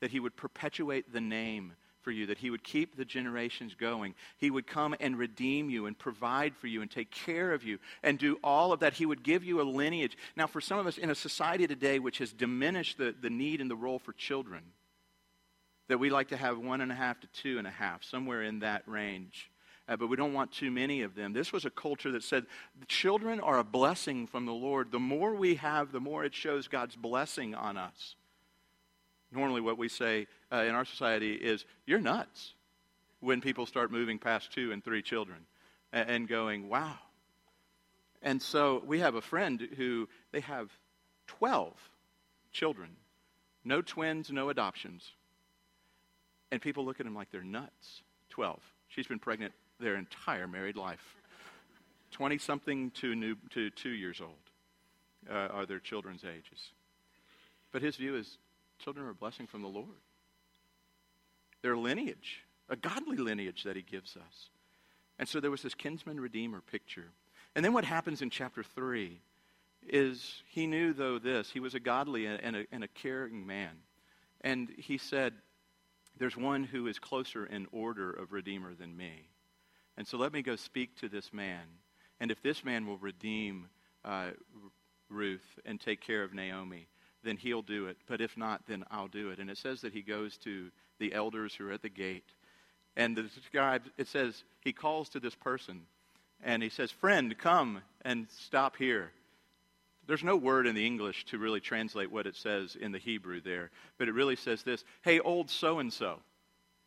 That 0.00 0.10
he 0.10 0.20
would 0.20 0.36
perpetuate 0.36 1.12
the 1.12 1.20
name 1.20 1.74
for 2.02 2.10
you, 2.10 2.26
that 2.26 2.38
he 2.38 2.50
would 2.50 2.64
keep 2.64 2.96
the 2.96 3.04
generations 3.04 3.74
going. 3.74 4.14
He 4.36 4.50
would 4.50 4.66
come 4.66 4.94
and 5.00 5.18
redeem 5.18 5.70
you 5.70 5.86
and 5.86 5.98
provide 5.98 6.56
for 6.56 6.66
you 6.66 6.82
and 6.82 6.90
take 6.90 7.10
care 7.10 7.52
of 7.52 7.64
you 7.64 7.78
and 8.02 8.18
do 8.18 8.38
all 8.42 8.72
of 8.72 8.80
that. 8.80 8.94
He 8.94 9.06
would 9.06 9.22
give 9.22 9.44
you 9.44 9.60
a 9.60 9.62
lineage. 9.62 10.16
Now, 10.36 10.46
for 10.46 10.60
some 10.60 10.78
of 10.78 10.86
us 10.86 10.98
in 10.98 11.10
a 11.10 11.14
society 11.14 11.66
today 11.66 11.98
which 11.98 12.18
has 12.18 12.32
diminished 12.32 12.98
the, 12.98 13.14
the 13.20 13.30
need 13.30 13.60
and 13.60 13.70
the 13.70 13.76
role 13.76 13.98
for 13.98 14.12
children, 14.12 14.62
that 15.88 15.98
we 15.98 16.10
like 16.10 16.28
to 16.28 16.36
have 16.36 16.58
one 16.58 16.80
and 16.80 16.92
a 16.92 16.94
half 16.94 17.20
to 17.20 17.26
two 17.28 17.58
and 17.58 17.66
a 17.66 17.70
half, 17.70 18.04
somewhere 18.04 18.42
in 18.42 18.60
that 18.60 18.82
range. 18.86 19.50
Uh, 19.88 19.96
but 19.96 20.08
we 20.08 20.16
don't 20.16 20.34
want 20.34 20.52
too 20.52 20.70
many 20.70 21.00
of 21.00 21.14
them. 21.14 21.32
This 21.32 21.50
was 21.50 21.64
a 21.64 21.70
culture 21.70 22.12
that 22.12 22.22
said 22.22 22.44
children 22.88 23.40
are 23.40 23.58
a 23.58 23.64
blessing 23.64 24.26
from 24.26 24.44
the 24.44 24.52
Lord. 24.52 24.92
The 24.92 24.98
more 24.98 25.34
we 25.34 25.54
have, 25.54 25.92
the 25.92 26.00
more 26.00 26.24
it 26.24 26.34
shows 26.34 26.68
God's 26.68 26.94
blessing 26.94 27.54
on 27.54 27.78
us. 27.78 28.14
Normally, 29.30 29.60
what 29.60 29.78
we 29.78 29.88
say 29.88 30.26
uh, 30.52 30.64
in 30.66 30.74
our 30.74 30.84
society 30.84 31.34
is, 31.34 31.64
You're 31.86 32.00
nuts 32.00 32.54
when 33.20 33.40
people 33.40 33.66
start 33.66 33.90
moving 33.90 34.18
past 34.18 34.52
two 34.52 34.72
and 34.72 34.82
three 34.82 35.02
children 35.02 35.38
and, 35.92 36.10
and 36.10 36.28
going, 36.28 36.68
Wow. 36.68 36.94
And 38.22 38.42
so 38.42 38.82
we 38.84 38.98
have 39.00 39.14
a 39.14 39.20
friend 39.20 39.68
who 39.76 40.08
they 40.32 40.40
have 40.40 40.70
12 41.28 41.72
children, 42.52 42.90
no 43.64 43.80
twins, 43.82 44.30
no 44.30 44.48
adoptions. 44.48 45.12
And 46.50 46.60
people 46.60 46.84
look 46.84 46.98
at 46.98 47.06
him 47.06 47.14
like 47.14 47.30
they're 47.30 47.44
nuts. 47.44 48.02
12. 48.30 48.60
She's 48.88 49.06
been 49.06 49.18
pregnant 49.18 49.52
their 49.78 49.96
entire 49.96 50.46
married 50.46 50.76
life. 50.76 51.16
20 52.12 52.38
something 52.38 52.90
to, 52.92 53.14
new, 53.14 53.36
to 53.50 53.70
two 53.70 53.90
years 53.90 54.20
old 54.20 54.32
uh, 55.30 55.52
are 55.52 55.66
their 55.66 55.78
children's 55.78 56.24
ages. 56.24 56.70
But 57.70 57.82
his 57.82 57.96
view 57.96 58.16
is 58.16 58.38
children 58.78 59.06
are 59.06 59.10
a 59.10 59.14
blessing 59.14 59.46
from 59.46 59.62
the 59.62 59.68
Lord. 59.68 59.88
They're 61.62 61.72
a 61.72 61.80
lineage, 61.80 62.44
a 62.68 62.76
godly 62.76 63.16
lineage 63.16 63.64
that 63.64 63.76
he 63.76 63.82
gives 63.82 64.16
us. 64.16 64.50
And 65.18 65.28
so 65.28 65.40
there 65.40 65.50
was 65.50 65.62
this 65.62 65.74
kinsman 65.74 66.20
redeemer 66.20 66.60
picture. 66.60 67.10
And 67.54 67.64
then 67.64 67.72
what 67.72 67.84
happens 67.84 68.22
in 68.22 68.30
chapter 68.30 68.62
3 68.62 69.20
is 69.88 70.42
he 70.48 70.66
knew, 70.66 70.92
though, 70.92 71.18
this 71.18 71.50
he 71.50 71.60
was 71.60 71.74
a 71.74 71.80
godly 71.80 72.26
and 72.26 72.56
a, 72.56 72.66
and 72.70 72.84
a 72.84 72.88
caring 72.88 73.46
man. 73.46 73.70
And 74.42 74.68
he 74.76 74.98
said, 74.98 75.34
there's 76.18 76.36
one 76.36 76.64
who 76.64 76.86
is 76.86 76.98
closer 76.98 77.46
in 77.46 77.66
order 77.72 78.10
of 78.10 78.32
Redeemer 78.32 78.74
than 78.74 78.96
me. 78.96 79.28
And 79.96 80.06
so 80.06 80.16
let 80.18 80.32
me 80.32 80.42
go 80.42 80.56
speak 80.56 80.96
to 81.00 81.08
this 81.08 81.32
man. 81.32 81.64
And 82.20 82.30
if 82.30 82.42
this 82.42 82.64
man 82.64 82.86
will 82.86 82.98
redeem 82.98 83.68
uh, 84.04 84.30
Ruth 85.08 85.58
and 85.64 85.80
take 85.80 86.00
care 86.00 86.22
of 86.22 86.34
Naomi, 86.34 86.88
then 87.22 87.36
he'll 87.36 87.62
do 87.62 87.86
it. 87.86 87.96
But 88.06 88.20
if 88.20 88.36
not, 88.36 88.62
then 88.66 88.84
I'll 88.90 89.08
do 89.08 89.30
it. 89.30 89.38
And 89.38 89.50
it 89.50 89.58
says 89.58 89.80
that 89.82 89.92
he 89.92 90.02
goes 90.02 90.36
to 90.38 90.70
the 90.98 91.12
elders 91.12 91.54
who 91.54 91.68
are 91.68 91.72
at 91.72 91.82
the 91.82 91.88
gate. 91.88 92.24
And 92.96 93.16
the 93.16 93.28
scribe, 93.46 93.82
it 93.96 94.08
says, 94.08 94.44
he 94.60 94.72
calls 94.72 95.08
to 95.10 95.20
this 95.20 95.34
person 95.34 95.82
and 96.42 96.62
he 96.62 96.68
says, 96.68 96.90
Friend, 96.90 97.36
come 97.36 97.82
and 98.02 98.26
stop 98.30 98.76
here. 98.76 99.12
There's 100.06 100.24
no 100.24 100.36
word 100.36 100.66
in 100.66 100.74
the 100.74 100.86
English 100.86 101.26
to 101.26 101.38
really 101.38 101.60
translate 101.60 102.10
what 102.10 102.26
it 102.26 102.34
says 102.34 102.76
in 102.80 102.92
the 102.92 102.98
Hebrew 102.98 103.40
there, 103.40 103.70
but 103.98 104.08
it 104.08 104.14
really 104.14 104.36
says 104.36 104.62
this 104.62 104.84
Hey, 105.02 105.20
old 105.20 105.50
so 105.50 105.80
and 105.80 105.92
so. 105.92 106.20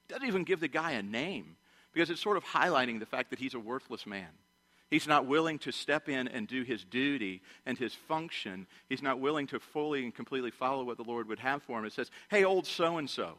Doesn't 0.07 0.27
even 0.27 0.43
give 0.43 0.59
the 0.59 0.67
guy 0.67 0.91
a 0.91 1.03
name 1.03 1.55
because 1.93 2.09
it's 2.09 2.21
sort 2.21 2.37
of 2.37 2.43
highlighting 2.43 2.99
the 2.99 3.05
fact 3.05 3.29
that 3.29 3.39
he's 3.39 3.53
a 3.53 3.59
worthless 3.59 4.05
man. 4.05 4.27
He's 4.91 5.07
not 5.07 5.25
willing 5.25 5.57
to 5.59 5.71
step 5.71 6.09
in 6.09 6.27
and 6.27 6.47
do 6.47 6.63
his 6.63 6.83
duty 6.83 7.41
and 7.65 7.77
his 7.77 7.95
function. 7.95 8.67
He's 8.89 9.01
not 9.01 9.21
willing 9.21 9.47
to 9.47 9.59
fully 9.59 10.03
and 10.03 10.13
completely 10.13 10.51
follow 10.51 10.83
what 10.83 10.97
the 10.97 11.03
Lord 11.03 11.29
would 11.29 11.39
have 11.39 11.63
for 11.63 11.79
him. 11.79 11.85
It 11.85 11.93
says, 11.93 12.11
Hey, 12.29 12.43
old 12.43 12.67
so 12.67 12.97
and 12.97 13.09
so, 13.09 13.37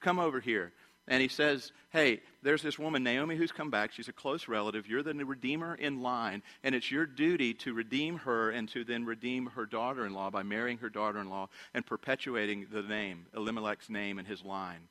come 0.00 0.18
over 0.18 0.40
here. 0.40 0.72
And 1.06 1.20
he 1.20 1.28
says, 1.28 1.70
Hey, 1.90 2.22
there's 2.42 2.62
this 2.62 2.78
woman, 2.78 3.04
Naomi, 3.04 3.36
who's 3.36 3.52
come 3.52 3.70
back. 3.70 3.92
She's 3.92 4.08
a 4.08 4.12
close 4.12 4.48
relative. 4.48 4.88
You're 4.88 5.02
the 5.02 5.12
redeemer 5.12 5.74
in 5.74 6.00
line. 6.00 6.42
And 6.64 6.74
it's 6.74 6.90
your 6.90 7.04
duty 7.04 7.52
to 7.54 7.74
redeem 7.74 8.16
her 8.20 8.50
and 8.50 8.66
to 8.70 8.82
then 8.82 9.04
redeem 9.04 9.46
her 9.48 9.66
daughter 9.66 10.06
in 10.06 10.14
law 10.14 10.30
by 10.30 10.44
marrying 10.44 10.78
her 10.78 10.88
daughter 10.88 11.20
in 11.20 11.28
law 11.28 11.50
and 11.74 11.84
perpetuating 11.84 12.68
the 12.72 12.82
name, 12.82 13.26
Elimelech's 13.36 13.90
name, 13.90 14.18
in 14.18 14.24
his 14.24 14.42
line. 14.42 14.88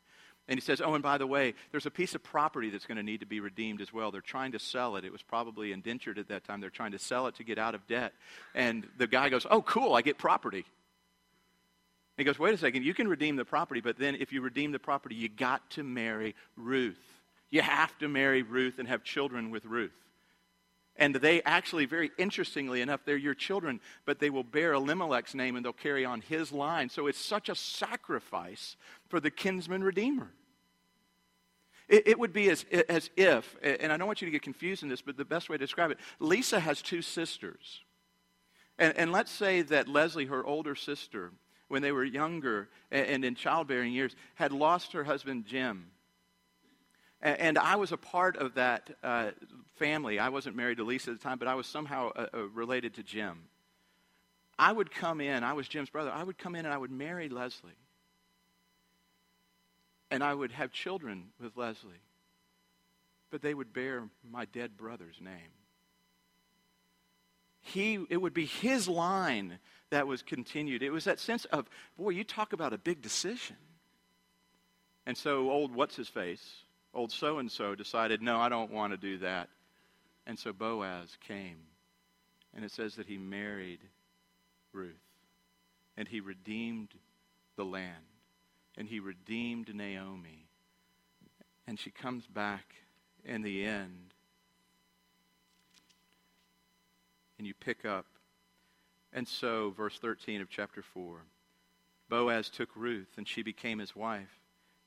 And 0.48 0.60
he 0.60 0.62
says, 0.62 0.82
Oh, 0.82 0.94
and 0.94 1.04
by 1.04 1.18
the 1.18 1.28
way, 1.28 1.56
there's 1.72 1.86
a 1.86 1.92
piece 1.92 2.14
of 2.14 2.22
property 2.24 2.70
that's 2.70 2.86
going 2.86 2.98
to 2.98 3.04
need 3.04 3.22
to 3.22 3.26
be 3.26 3.40
redeemed 3.40 3.82
as 3.82 3.92
well. 3.92 4.12
They're 4.12 4.22
trying 4.22 4.52
to 4.52 4.60
sell 4.60 4.96
it. 4.96 5.04
It 5.04 5.12
was 5.12 5.24
probably 5.24 5.72
indentured 5.72 6.20
at 6.20 6.28
that 6.28 6.44
time. 6.44 6.62
They're 6.62 6.70
trying 6.70 6.92
to 6.92 7.00
sell 7.00 7.28
it 7.28 7.36
to 7.36 7.44
get 7.44 7.58
out 7.58 7.74
of 7.74 7.88
debt. 7.88 8.14
And 8.54 8.88
the 8.98 9.08
guy 9.08 9.30
goes, 9.30 9.48
Oh, 9.50 9.62
cool, 9.62 9.96
I 9.96 10.02
get 10.02 10.18
property. 10.18 10.66
He 12.18 12.24
goes, 12.24 12.38
Wait 12.38 12.54
a 12.54 12.58
second, 12.58 12.84
you 12.84 12.94
can 12.94 13.08
redeem 13.08 13.36
the 13.36 13.46
property, 13.46 13.82
but 13.82 13.98
then 13.98 14.16
if 14.16 14.32
you 14.32 14.42
redeem 14.42 14.72
the 14.72 14.80
property, 14.80 15.16
you 15.16 15.30
got 15.30 15.68
to 15.72 15.84
marry 15.84 16.36
Ruth. 16.56 17.00
You 17.50 17.62
have 17.62 17.98
to 18.00 18.08
marry 18.08 18.44
Ruth 18.44 18.80
and 18.80 18.88
have 18.88 19.04
children 19.04 19.50
with 19.50 19.66
Ruth. 19.66 19.92
And 20.98 21.16
they 21.16 21.42
actually, 21.44 21.86
very 21.86 22.12
interestingly 22.18 22.82
enough, 22.82 23.02
they're 23.06 23.18
your 23.18 23.34
children, 23.34 23.82
but 24.06 24.20
they 24.20 24.30
will 24.30 24.44
bear 24.44 24.74
Elimelech's 24.74 25.36
name 25.36 25.56
and 25.56 25.66
they'll 25.66 25.74
carry 25.74 26.06
on 26.06 26.22
his 26.22 26.52
line. 26.52 26.90
So 26.90 27.08
it's 27.08 27.20
such 27.20 27.50
a 27.50 27.56
sacrifice 27.56 28.78
for 29.10 29.20
the 29.20 29.30
kinsman 29.30 29.84
redeemer. 29.84 30.32
It, 31.88 32.08
it 32.08 32.20
would 32.20 32.34
be 32.34 32.50
as, 32.50 32.66
as 32.90 33.10
if, 33.18 33.58
and 33.62 33.92
I 33.92 33.98
don't 33.98 34.08
want 34.08 34.22
you 34.22 34.26
to 34.26 34.32
get 34.32 34.42
confused 34.42 34.84
in 34.84 34.90
this, 34.90 35.02
but 35.02 35.18
the 35.18 35.26
best 35.26 35.50
way 35.50 35.58
to 35.58 35.64
describe 35.64 35.92
it 35.92 36.00
Lisa 36.20 36.60
has 36.60 36.82
two 36.82 37.02
sisters. 37.02 37.82
And, 38.78 38.98
and 38.98 39.12
let's 39.12 39.32
say 39.32 39.62
that 39.64 39.88
Leslie, 39.88 40.26
her 40.26 40.46
older 40.46 40.76
sister, 40.76 41.32
when 41.68 41.82
they 41.82 41.92
were 41.92 42.04
younger 42.04 42.70
and 42.92 43.26
in 43.26 43.36
childbearing 43.36 43.94
years, 43.94 44.16
had 44.36 44.52
lost 44.52 44.94
her 44.94 45.04
husband 45.04 45.46
Jim. 45.46 45.88
And 47.22 47.58
I 47.58 47.76
was 47.78 47.92
a 47.92 47.98
part 47.98 48.38
of 48.38 48.56
that 48.56 48.92
uh, 49.04 49.32
family. 49.78 50.20
I 50.20 50.30
wasn't 50.30 50.56
married 50.56 50.78
to 50.78 50.84
Lisa 50.84 51.12
at 51.12 51.18
the 51.18 51.24
time, 51.24 51.40
but 51.40 51.48
I 51.48 51.56
was 51.56 51.66
somehow 51.66 52.12
uh, 52.16 52.28
uh, 52.34 52.48
related 52.50 52.96
to 52.96 53.04
Jim. 53.04 53.44
I 54.60 54.72
would 54.72 54.92
come 54.92 55.22
in, 55.22 55.44
I 55.44 55.54
was 55.54 55.68
Jim's 55.68 55.90
brother. 55.90 56.12
I 56.12 56.24
would 56.24 56.38
come 56.38 56.56
in 56.56 56.66
and 56.66 56.74
I 56.74 56.78
would 56.78 56.92
marry 56.92 57.30
Leslie. 57.30 57.72
And 60.12 60.24
I 60.24 60.34
would 60.34 60.52
have 60.52 60.72
children 60.72 61.26
with 61.42 61.58
Leslie. 61.58 62.02
But 63.32 63.42
they 63.42 63.54
would 63.54 63.74
bear 63.74 64.04
my 64.30 64.46
dead 64.46 64.78
brother's 64.78 65.20
name. 65.20 65.52
He, 67.62 68.06
it 68.10 68.18
would 68.18 68.34
be 68.34 68.46
his 68.46 68.88
line 68.88 69.58
that 69.90 70.06
was 70.06 70.22
continued. 70.22 70.84
It 70.84 70.92
was 70.92 71.06
that 71.06 71.20
sense 71.20 71.46
of, 71.46 71.68
boy, 71.98 72.12
you 72.12 72.24
talk 72.24 72.54
about 72.54 72.72
a 72.72 72.78
big 72.78 73.02
decision. 73.02 73.58
And 75.08 75.18
so 75.18 75.50
old 75.50 75.74
what's 75.74 75.96
his 75.96 76.08
face 76.08 76.65
old 76.96 77.12
so 77.12 77.38
and 77.40 77.52
so 77.52 77.76
decided, 77.76 78.22
no, 78.22 78.40
I 78.40 78.50
don't 78.50 78.72
want 78.72 78.94
to 78.94 78.98
do 78.98 79.20
that. 79.20 79.50
And 80.26 80.40
so 80.40 80.54
Boaz 80.54 81.18
came. 81.28 81.58
And 82.56 82.64
it 82.64 82.72
says 82.72 82.96
that 82.96 83.06
he 83.06 83.18
married 83.18 83.80
Ruth. 84.72 84.96
And 85.98 86.08
he 86.08 86.22
redeemed 86.22 86.90
the 87.58 87.66
land. 87.66 87.94
And 88.78 88.88
he 88.88 89.00
redeemed 89.00 89.74
Naomi. 89.76 90.48
And 91.68 91.80
she 91.80 91.92
comes 91.92 92.26
back 92.28 92.76
in 93.24 93.42
the 93.42 93.66
end. 93.66 94.14
And 97.38 97.46
you 97.46 97.54
pick 97.54 97.86
up. 97.86 98.06
And 99.12 99.28
so, 99.28 99.74
verse 99.76 99.98
13 100.00 100.42
of 100.42 100.50
chapter 100.50 100.82
4 100.82 101.20
Boaz 102.08 102.50
took 102.50 102.70
Ruth, 102.76 103.08
and 103.18 103.28
she 103.28 103.42
became 103.42 103.80
his 103.80 103.96
wife. 103.96 104.30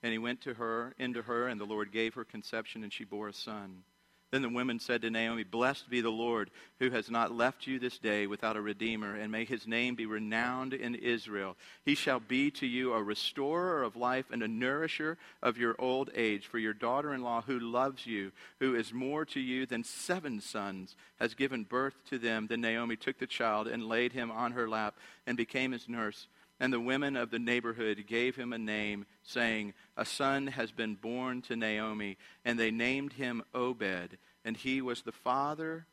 And 0.02 0.12
he 0.12 0.18
went 0.18 0.40
to 0.42 0.54
her, 0.54 0.94
into 0.98 1.22
her, 1.22 1.48
and 1.48 1.60
the 1.60 1.64
Lord 1.64 1.92
gave 1.92 2.14
her 2.14 2.24
conception, 2.24 2.82
and 2.82 2.92
she 2.92 3.04
bore 3.04 3.28
a 3.28 3.32
son. 3.32 3.82
Then 4.30 4.42
the 4.42 4.48
women 4.50 4.78
said 4.78 5.00
to 5.02 5.10
Naomi, 5.10 5.42
Blessed 5.42 5.88
be 5.88 6.02
the 6.02 6.10
Lord, 6.10 6.50
who 6.80 6.90
has 6.90 7.10
not 7.10 7.32
left 7.32 7.66
you 7.66 7.78
this 7.78 7.98
day 7.98 8.26
without 8.26 8.58
a 8.58 8.60
redeemer, 8.60 9.14
and 9.14 9.32
may 9.32 9.46
his 9.46 9.66
name 9.66 9.94
be 9.94 10.04
renowned 10.04 10.74
in 10.74 10.94
Israel. 10.94 11.56
He 11.82 11.94
shall 11.94 12.20
be 12.20 12.50
to 12.52 12.66
you 12.66 12.92
a 12.92 13.02
restorer 13.02 13.82
of 13.82 13.96
life 13.96 14.26
and 14.30 14.42
a 14.42 14.48
nourisher 14.48 15.16
of 15.42 15.56
your 15.56 15.76
old 15.78 16.10
age. 16.14 16.46
For 16.46 16.58
your 16.58 16.74
daughter 16.74 17.14
in 17.14 17.22
law, 17.22 17.40
who 17.40 17.58
loves 17.58 18.06
you, 18.06 18.32
who 18.60 18.74
is 18.74 18.92
more 18.92 19.24
to 19.24 19.40
you 19.40 19.64
than 19.64 19.82
seven 19.82 20.42
sons, 20.42 20.94
has 21.18 21.32
given 21.32 21.64
birth 21.64 21.94
to 22.10 22.18
them. 22.18 22.48
Then 22.48 22.60
Naomi 22.60 22.96
took 22.96 23.18
the 23.18 23.26
child 23.26 23.66
and 23.66 23.88
laid 23.88 24.12
him 24.12 24.30
on 24.30 24.52
her 24.52 24.68
lap 24.68 24.96
and 25.26 25.38
became 25.38 25.72
his 25.72 25.88
nurse. 25.88 26.28
And 26.60 26.72
the 26.72 26.80
women 26.80 27.16
of 27.16 27.30
the 27.30 27.38
neighborhood 27.38 28.04
gave 28.06 28.34
him 28.34 28.52
a 28.52 28.58
name, 28.58 29.06
saying, 29.22 29.74
A 29.96 30.04
son 30.04 30.48
has 30.48 30.72
been 30.72 30.96
born 30.96 31.40
to 31.42 31.56
Naomi. 31.56 32.16
And 32.44 32.58
they 32.58 32.70
named 32.70 33.12
him 33.12 33.44
Obed, 33.54 34.18
and 34.44 34.56
he 34.56 34.80
was 34.80 35.02
the 35.02 35.12
father 35.12 35.86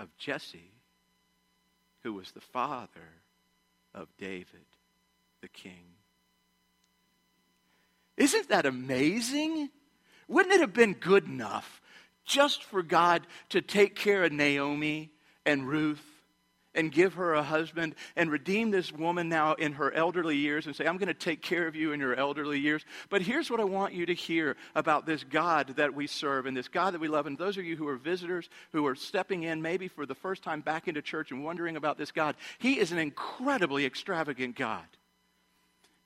of 0.00 0.16
Jesse, 0.16 0.72
who 2.02 2.14
was 2.14 2.32
the 2.32 2.40
father 2.40 3.20
of 3.94 4.08
David, 4.18 4.66
the 5.40 5.48
king. 5.48 5.84
Isn't 8.16 8.48
that 8.48 8.66
amazing? 8.66 9.70
Wouldn't 10.26 10.54
it 10.54 10.60
have 10.60 10.74
been 10.74 10.94
good 10.94 11.26
enough 11.26 11.80
just 12.24 12.64
for 12.64 12.82
God 12.82 13.26
to 13.50 13.60
take 13.60 13.94
care 13.94 14.24
of 14.24 14.32
Naomi 14.32 15.12
and 15.44 15.68
Ruth 15.68 16.11
and 16.74 16.90
give 16.90 17.14
her 17.14 17.34
a 17.34 17.42
husband 17.42 17.94
and 18.16 18.30
redeem 18.30 18.70
this 18.70 18.92
woman 18.92 19.28
now 19.28 19.54
in 19.54 19.72
her 19.74 19.92
elderly 19.92 20.36
years 20.36 20.66
and 20.66 20.74
say, 20.74 20.86
I'm 20.86 20.96
going 20.96 21.08
to 21.08 21.14
take 21.14 21.42
care 21.42 21.66
of 21.66 21.76
you 21.76 21.92
in 21.92 22.00
your 22.00 22.14
elderly 22.14 22.58
years. 22.58 22.84
But 23.10 23.22
here's 23.22 23.50
what 23.50 23.60
I 23.60 23.64
want 23.64 23.94
you 23.94 24.06
to 24.06 24.14
hear 24.14 24.56
about 24.74 25.06
this 25.06 25.24
God 25.24 25.68
that 25.76 25.94
we 25.94 26.06
serve 26.06 26.46
and 26.46 26.56
this 26.56 26.68
God 26.68 26.94
that 26.94 27.00
we 27.00 27.08
love. 27.08 27.26
And 27.26 27.36
those 27.36 27.58
of 27.58 27.64
you 27.64 27.76
who 27.76 27.88
are 27.88 27.96
visitors, 27.96 28.48
who 28.72 28.86
are 28.86 28.94
stepping 28.94 29.42
in 29.42 29.62
maybe 29.62 29.88
for 29.88 30.06
the 30.06 30.14
first 30.14 30.42
time 30.42 30.60
back 30.60 30.88
into 30.88 31.02
church 31.02 31.30
and 31.30 31.44
wondering 31.44 31.76
about 31.76 31.98
this 31.98 32.10
God, 32.10 32.36
He 32.58 32.78
is 32.78 32.92
an 32.92 32.98
incredibly 32.98 33.84
extravagant 33.84 34.56
God. 34.56 34.84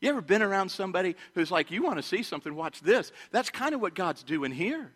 You 0.01 0.11
ever 0.11 0.21
been 0.21 0.43
around 0.43 0.71
somebody 0.71 1.17
who's 1.35 1.51
like, 1.51 1.71
You 1.71 1.83
want 1.83 1.97
to 1.97 2.03
see 2.03 2.23
something? 2.23 2.55
Watch 2.55 2.81
this. 2.81 3.13
That's 3.31 3.51
kind 3.51 3.75
of 3.75 3.81
what 3.81 3.95
God's 3.95 4.23
doing 4.23 4.53
here. 4.53 4.93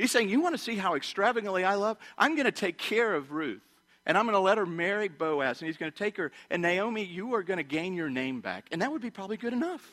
He's 0.00 0.10
saying, 0.10 0.30
You 0.30 0.40
want 0.40 0.54
to 0.54 0.62
see 0.62 0.76
how 0.76 0.94
extravagantly 0.94 1.62
I 1.62 1.74
love? 1.74 1.98
I'm 2.16 2.34
going 2.34 2.46
to 2.46 2.52
take 2.52 2.78
care 2.78 3.14
of 3.14 3.32
Ruth. 3.32 3.60
And 4.06 4.16
I'm 4.16 4.24
going 4.24 4.34
to 4.34 4.40
let 4.40 4.56
her 4.56 4.64
marry 4.64 5.08
Boaz. 5.08 5.60
And 5.60 5.66
he's 5.66 5.76
going 5.76 5.92
to 5.92 5.96
take 5.96 6.16
her. 6.16 6.32
And 6.48 6.62
Naomi, 6.62 7.04
you 7.04 7.34
are 7.34 7.42
going 7.42 7.58
to 7.58 7.62
gain 7.62 7.92
your 7.92 8.08
name 8.08 8.40
back. 8.40 8.66
And 8.72 8.80
that 8.80 8.90
would 8.90 9.02
be 9.02 9.10
probably 9.10 9.36
good 9.36 9.52
enough. 9.52 9.86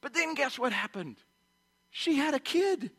But 0.00 0.14
then 0.14 0.34
guess 0.34 0.60
what 0.60 0.72
happened? 0.72 1.16
She 1.90 2.14
had 2.14 2.34
a 2.34 2.38
kid. 2.38 2.92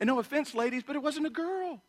And 0.00 0.08
no 0.08 0.18
offense, 0.18 0.54
ladies, 0.54 0.82
but 0.82 0.96
it 0.96 1.02
wasn't 1.02 1.26
a 1.26 1.30
girl. 1.30 1.82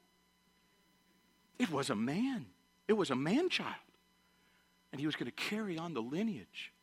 It 1.57 1.71
was 1.71 1.89
a 1.89 1.95
man. 1.95 2.47
It 2.89 2.93
was 2.93 3.11
a 3.11 3.15
man 3.15 3.49
child. 3.49 3.75
And 4.91 4.99
he 4.99 5.05
was 5.05 5.15
going 5.15 5.31
to 5.31 5.31
carry 5.31 5.77
on 5.77 5.93
the 5.93 6.01
lineage 6.01 6.73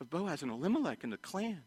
of 0.00 0.10
Boaz 0.10 0.42
and 0.42 0.50
Elimelech 0.50 1.04
and 1.04 1.12
the 1.12 1.16
clan. 1.16 1.62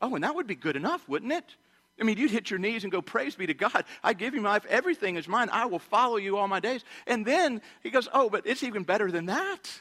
Oh, 0.00 0.14
and 0.14 0.22
that 0.22 0.36
would 0.36 0.46
be 0.46 0.54
good 0.54 0.76
enough, 0.76 1.08
wouldn't 1.08 1.32
it? 1.32 1.56
I 2.00 2.02
mean, 2.02 2.18
you'd 2.18 2.30
hit 2.30 2.50
your 2.50 2.58
knees 2.58 2.82
and 2.82 2.90
go, 2.90 3.00
Praise 3.00 3.36
be 3.36 3.46
to 3.46 3.54
God. 3.54 3.84
I 4.02 4.14
give 4.14 4.34
you 4.34 4.40
my 4.40 4.50
life. 4.50 4.66
Everything 4.68 5.16
is 5.16 5.28
mine. 5.28 5.48
I 5.52 5.66
will 5.66 5.78
follow 5.78 6.16
you 6.16 6.36
all 6.36 6.48
my 6.48 6.60
days. 6.60 6.84
And 7.06 7.24
then 7.24 7.62
he 7.82 7.90
goes, 7.90 8.08
Oh, 8.12 8.28
but 8.28 8.46
it's 8.46 8.62
even 8.62 8.82
better 8.82 9.10
than 9.10 9.26
that. 9.26 9.80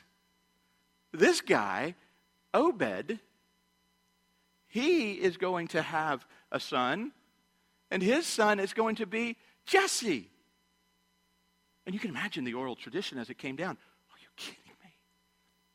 This 1.11 1.41
guy, 1.41 1.95
Obed, 2.53 3.19
he 4.67 5.13
is 5.13 5.37
going 5.37 5.69
to 5.69 5.81
have 5.81 6.25
a 6.51 6.59
son, 6.59 7.11
and 7.89 8.01
his 8.01 8.25
son 8.25 8.59
is 8.59 8.73
going 8.73 8.95
to 8.95 9.05
be 9.05 9.37
Jesse. 9.65 10.29
And 11.85 11.93
you 11.93 11.99
can 11.99 12.11
imagine 12.11 12.43
the 12.43 12.53
oral 12.53 12.75
tradition 12.75 13.17
as 13.17 13.29
it 13.29 13.37
came 13.37 13.55
down. 13.55 13.77
Are 14.11 14.19
you 14.21 14.27
kidding 14.35 14.73
me? 14.83 14.89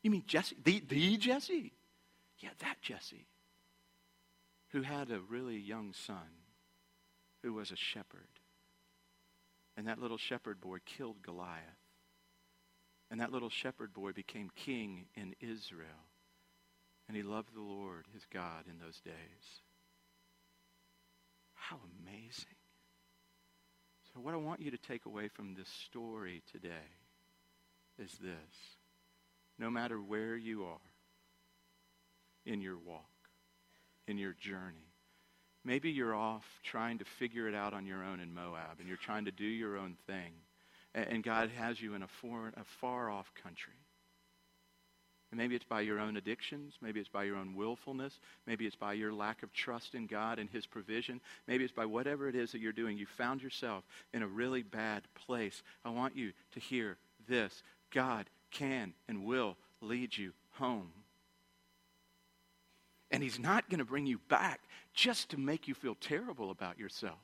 You 0.03 0.11
mean 0.11 0.23
Jesse? 0.25 0.55
The, 0.63 0.81
the 0.87 1.17
Jesse? 1.17 1.73
Yeah, 2.39 2.49
that 2.59 2.81
Jesse 2.81 3.27
who 4.69 4.81
had 4.81 5.09
a 5.09 5.19
really 5.19 5.57
young 5.57 5.93
son 5.93 6.45
who 7.41 7.53
was 7.53 7.71
a 7.71 7.75
shepherd. 7.75 8.27
And 9.77 9.87
that 9.87 9.99
little 9.99 10.17
shepherd 10.17 10.59
boy 10.59 10.79
killed 10.85 11.21
Goliath. 11.21 11.63
And 13.09 13.19
that 13.19 13.31
little 13.31 13.49
shepherd 13.49 13.93
boy 13.93 14.11
became 14.11 14.51
king 14.55 15.05
in 15.15 15.33
Israel. 15.39 16.05
And 17.07 17.17
he 17.17 17.23
loved 17.23 17.55
the 17.55 17.61
Lord, 17.61 18.05
his 18.13 18.23
God, 18.31 18.65
in 18.69 18.77
those 18.79 18.99
days. 18.99 19.63
How 21.55 21.77
amazing. 22.01 22.55
So, 24.13 24.19
what 24.21 24.33
I 24.33 24.37
want 24.37 24.61
you 24.61 24.71
to 24.71 24.77
take 24.77 25.05
away 25.05 25.27
from 25.27 25.55
this 25.55 25.69
story 25.85 26.43
today 26.51 26.97
is 27.97 28.11
this 28.19 28.77
no 29.57 29.69
matter 29.69 29.99
where 30.01 30.35
you 30.35 30.63
are 30.63 30.77
in 32.45 32.61
your 32.61 32.77
walk, 32.77 33.18
in 34.09 34.17
your 34.17 34.33
journey. 34.33 34.89
Maybe 35.63 35.91
you're 35.91 36.15
off 36.15 36.45
trying 36.63 36.97
to 36.99 37.05
figure 37.05 37.47
it 37.47 37.55
out 37.55 37.73
on 37.73 37.85
your 37.85 38.03
own 38.03 38.19
in 38.19 38.33
Moab, 38.33 38.79
and 38.79 38.87
you're 38.87 38.97
trying 38.97 39.25
to 39.25 39.31
do 39.31 39.45
your 39.45 39.77
own 39.77 39.97
thing. 40.07 40.33
And 40.95 41.23
God 41.23 41.49
has 41.57 41.79
you 41.79 41.93
in 41.93 42.01
a, 42.01 42.07
foreign, 42.07 42.53
a 42.57 42.63
far 42.81 43.11
off 43.11 43.31
country. 43.43 43.73
And 45.31 45.37
maybe 45.37 45.55
it's 45.55 45.65
by 45.65 45.81
your 45.81 45.99
own 45.99 46.17
addictions. 46.17 46.73
Maybe 46.81 46.99
it's 46.99 47.09
by 47.09 47.25
your 47.25 47.35
own 47.35 47.55
willfulness. 47.55 48.19
Maybe 48.47 48.65
it's 48.65 48.75
by 48.75 48.93
your 48.93 49.13
lack 49.13 49.43
of 49.43 49.53
trust 49.53 49.93
in 49.93 50.07
God 50.07 50.39
and 50.39 50.49
His 50.49 50.65
provision. 50.65 51.21
Maybe 51.47 51.63
it's 51.63 51.73
by 51.73 51.85
whatever 51.85 52.27
it 52.27 52.35
is 52.35 52.51
that 52.51 52.61
you're 52.61 52.71
doing. 52.71 52.97
You 52.97 53.05
found 53.05 53.43
yourself 53.43 53.83
in 54.11 54.23
a 54.23 54.27
really 54.27 54.63
bad 54.63 55.03
place. 55.13 55.61
I 55.85 55.89
want 55.89 56.15
you 56.15 56.31
to 56.53 56.59
hear 56.59 56.97
this 57.27 57.61
God 57.91 58.27
can 58.49 58.93
and 59.07 59.23
will 59.23 59.55
lead 59.81 60.17
you 60.17 60.33
home. 60.53 60.89
And 63.11 63.23
He's 63.23 63.39
not 63.39 63.69
going 63.69 63.79
to 63.79 63.85
bring 63.85 64.05
you 64.05 64.19
back 64.29 64.61
just 64.93 65.29
to 65.29 65.37
make 65.37 65.67
you 65.67 65.73
feel 65.73 65.95
terrible 65.95 66.51
about 66.51 66.79
yourself, 66.79 67.19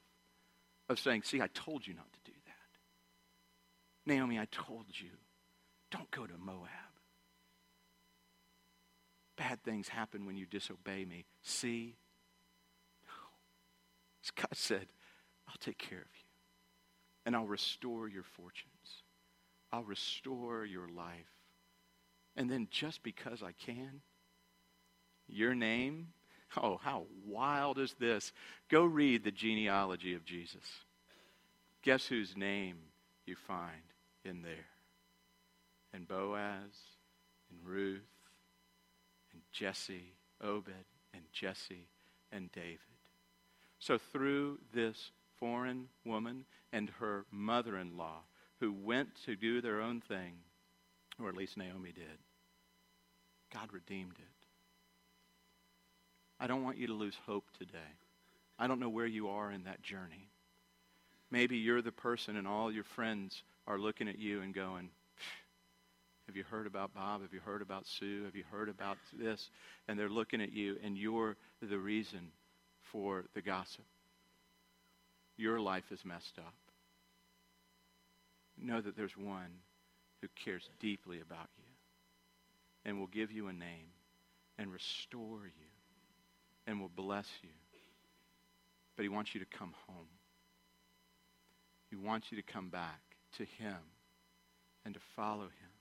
of 0.90 1.00
saying, 1.00 1.24
See, 1.24 1.42
I 1.42 1.48
told 1.48 1.86
you 1.86 1.94
not 1.94 2.12
to 2.12 2.20
do 2.32 2.38
that. 2.46 4.12
Naomi, 4.12 4.40
I 4.40 4.48
told 4.52 4.86
you, 4.90 5.10
don't 5.92 6.10
go 6.12 6.26
to 6.26 6.38
Moab. 6.38 6.70
Bad 9.38 9.64
things 9.64 9.90
happen 9.90 10.26
when 10.26 10.38
you 10.38 10.46
disobey 10.46 11.06
me. 11.06 11.26
See? 11.42 11.96
God 14.36 14.48
said, 14.54 14.88
I'll 15.48 15.56
take 15.60 15.78
care 15.78 16.00
of 16.00 16.06
you. 16.06 16.28
And 17.26 17.36
I'll 17.36 17.46
restore 17.46 18.08
your 18.08 18.24
fortunes. 18.24 19.04
I'll 19.72 19.84
restore 19.84 20.66
your 20.66 20.88
life. 20.88 21.32
And 22.36 22.50
then 22.50 22.68
just 22.72 23.04
because 23.04 23.44
I 23.44 23.52
can, 23.52 24.02
your 25.28 25.56
name, 25.56 26.08
oh, 26.62 26.78
how 26.84 27.04
wild 27.26 27.78
is 27.78 27.96
this? 28.00 28.32
Go 28.70 28.84
read 28.84 29.24
the 29.24 29.32
genealogy 29.32 30.14
of 30.14 30.26
Jesus. 30.26 30.64
Guess 31.82 32.08
whose 32.08 32.36
name 32.36 32.78
you 33.26 33.36
find 33.36 33.94
in 34.24 34.42
there? 34.42 34.68
And 35.94 36.08
Boaz, 36.08 36.74
and 37.50 37.60
Ruth, 37.64 38.02
and 39.32 39.42
Jesse, 39.52 40.14
Obed, 40.44 40.72
and 41.14 41.24
Jesse, 41.32 41.88
and 42.32 42.52
David. 42.52 42.80
So 43.80 43.98
through 43.98 44.60
this 44.74 45.12
foreign 45.38 45.88
woman 46.06 46.46
and 46.74 46.90
her 47.00 47.26
mother 47.32 47.78
in 47.78 47.98
law, 47.98 48.22
who 48.60 48.74
went 48.74 49.10
to 49.26 49.36
do 49.36 49.62
their 49.62 49.82
own 49.82 50.02
thing, 50.02 50.34
or 51.22 51.30
at 51.30 51.36
least 51.36 51.58
Naomi 51.58 51.92
did, 51.92 52.20
God 53.54 53.72
redeemed 53.72 54.16
it. 54.18 54.35
I 56.46 56.48
don't 56.48 56.64
want 56.64 56.78
you 56.78 56.86
to 56.86 56.94
lose 56.94 57.18
hope 57.26 57.46
today. 57.58 57.92
I 58.60 58.68
don't 58.68 58.80
know 58.80 58.88
where 58.88 59.08
you 59.08 59.30
are 59.30 59.52
in 59.52 59.64
that 59.64 59.82
journey. 59.82 60.30
Maybe 61.32 61.58
you're 61.58 61.82
the 61.82 61.92
person 61.92 62.38
and 62.38 62.48
all 62.48 62.72
your 62.72 62.84
friends 62.84 63.42
are 63.66 63.80
looking 63.80 64.08
at 64.08 64.20
you 64.20 64.42
and 64.42 64.54
going, 64.54 64.92
have 66.28 66.36
you 66.36 66.44
heard 66.44 66.68
about 66.68 66.94
Bob? 66.94 67.24
Have 67.24 67.34
you 67.34 67.40
heard 67.40 67.64
about 67.64 67.88
Sue? 67.88 68.26
Have 68.26 68.36
you 68.36 68.44
heard 68.52 68.70
about 68.70 69.00
this? 69.12 69.50
And 69.88 69.98
they're 69.98 70.08
looking 70.08 70.40
at 70.40 70.54
you, 70.54 70.78
and 70.84 70.96
you're 70.96 71.36
the 71.64 71.80
reason 71.80 72.30
for 72.92 73.26
the 73.34 73.42
gossip. 73.42 73.86
Your 75.38 75.60
life 75.60 75.92
is 75.92 76.06
messed 76.06 76.38
up. 76.38 76.54
Know 78.62 78.82
that 78.82 78.96
there's 78.96 79.18
one 79.18 79.50
who 80.22 80.28
cares 80.36 80.70
deeply 80.80 81.22
about 81.22 81.50
you 81.58 81.64
and 82.86 83.00
will 83.00 83.08
give 83.08 83.32
you 83.32 83.48
a 83.48 83.54
name 83.54 83.90
and 84.60 84.72
restore 84.72 85.46
you 85.46 85.75
and 86.68 86.80
will 86.80 86.92
bless 86.94 87.28
you. 87.42 87.50
But 88.96 89.04
he 89.04 89.10
wants 89.10 89.34
you 89.34 89.42
to 89.42 89.58
come 89.58 89.74
home. 89.88 90.08
He 91.90 91.96
wants 91.96 92.28
you 92.32 92.42
to 92.42 92.54
come 92.54 92.70
back 92.70 93.02
to 93.38 93.46
him 93.46 93.78
and 94.86 94.94
to 94.94 95.00
follow 95.16 95.44
him 95.44 95.76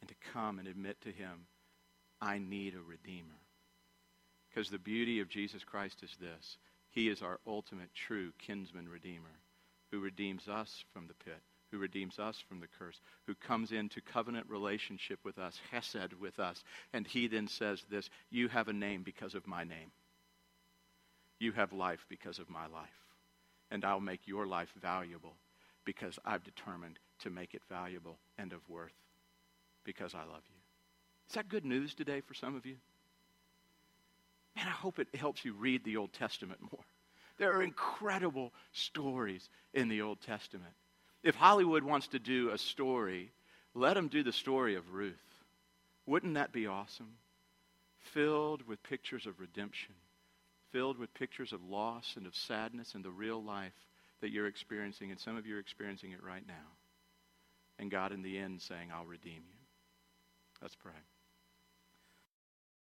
and 0.00 0.08
to 0.08 0.14
come 0.32 0.58
and 0.58 0.68
admit 0.68 1.00
to 1.02 1.10
him, 1.10 1.46
I 2.20 2.38
need 2.38 2.74
a 2.74 2.80
redeemer. 2.80 3.40
Because 4.48 4.70
the 4.70 4.78
beauty 4.78 5.20
of 5.20 5.28
Jesus 5.28 5.64
Christ 5.64 6.02
is 6.02 6.16
this. 6.20 6.58
He 6.90 7.08
is 7.08 7.22
our 7.22 7.38
ultimate 7.46 7.90
true 7.94 8.32
kinsman 8.38 8.88
redeemer 8.88 9.36
who 9.90 10.00
redeems 10.00 10.48
us 10.48 10.84
from 10.92 11.06
the 11.06 11.14
pit, 11.14 11.40
who 11.70 11.78
redeems 11.78 12.18
us 12.18 12.42
from 12.48 12.60
the 12.60 12.68
curse, 12.78 13.00
who 13.26 13.34
comes 13.34 13.72
into 13.72 14.00
covenant 14.00 14.46
relationship 14.48 15.18
with 15.24 15.38
us, 15.38 15.60
hesed 15.70 16.14
with 16.20 16.38
us. 16.38 16.62
And 16.92 17.06
he 17.06 17.28
then 17.28 17.48
says 17.48 17.84
this, 17.90 18.08
you 18.30 18.48
have 18.48 18.68
a 18.68 18.72
name 18.72 19.02
because 19.02 19.34
of 19.34 19.46
my 19.46 19.64
name. 19.64 19.90
You 21.38 21.52
have 21.52 21.72
life 21.72 22.04
because 22.08 22.38
of 22.38 22.48
my 22.48 22.66
life. 22.66 22.88
And 23.70 23.84
I'll 23.84 24.00
make 24.00 24.26
your 24.26 24.46
life 24.46 24.72
valuable 24.80 25.34
because 25.84 26.18
I've 26.24 26.44
determined 26.44 26.98
to 27.20 27.30
make 27.30 27.54
it 27.54 27.62
valuable 27.68 28.18
and 28.38 28.52
of 28.52 28.60
worth 28.68 28.92
because 29.84 30.14
I 30.14 30.20
love 30.20 30.42
you. 30.48 30.56
Is 31.28 31.34
that 31.34 31.48
good 31.48 31.64
news 31.64 31.94
today 31.94 32.20
for 32.20 32.34
some 32.34 32.56
of 32.56 32.64
you? 32.64 32.76
Man, 34.56 34.66
I 34.66 34.70
hope 34.70 34.98
it 34.98 35.14
helps 35.14 35.44
you 35.44 35.52
read 35.52 35.84
the 35.84 35.98
Old 35.98 36.12
Testament 36.12 36.60
more. 36.60 36.84
There 37.38 37.52
are 37.52 37.62
incredible 37.62 38.52
stories 38.72 39.48
in 39.72 39.88
the 39.88 40.02
Old 40.02 40.20
Testament. 40.20 40.72
If 41.28 41.34
Hollywood 41.34 41.84
wants 41.84 42.06
to 42.08 42.18
do 42.18 42.48
a 42.48 42.56
story, 42.56 43.30
let 43.74 43.92
them 43.94 44.08
do 44.08 44.22
the 44.22 44.32
story 44.32 44.76
of 44.76 44.94
Ruth. 44.94 45.14
Wouldn't 46.06 46.32
that 46.36 46.52
be 46.52 46.66
awesome? 46.66 47.18
Filled 48.14 48.66
with 48.66 48.82
pictures 48.82 49.26
of 49.26 49.38
redemption, 49.38 49.94
filled 50.72 50.96
with 50.96 51.12
pictures 51.12 51.52
of 51.52 51.62
loss 51.62 52.14
and 52.16 52.26
of 52.26 52.34
sadness 52.34 52.94
and 52.94 53.04
the 53.04 53.10
real 53.10 53.44
life 53.44 53.74
that 54.22 54.30
you're 54.30 54.46
experiencing, 54.46 55.10
and 55.10 55.20
some 55.20 55.36
of 55.36 55.44
you 55.44 55.56
are 55.56 55.60
experiencing 55.60 56.12
it 56.12 56.22
right 56.22 56.46
now. 56.48 56.54
And 57.78 57.90
God, 57.90 58.12
in 58.12 58.22
the 58.22 58.38
end, 58.38 58.62
saying, 58.62 58.88
I'll 58.90 59.04
redeem 59.04 59.34
you. 59.34 59.60
Let's 60.62 60.76
pray. 60.76 60.92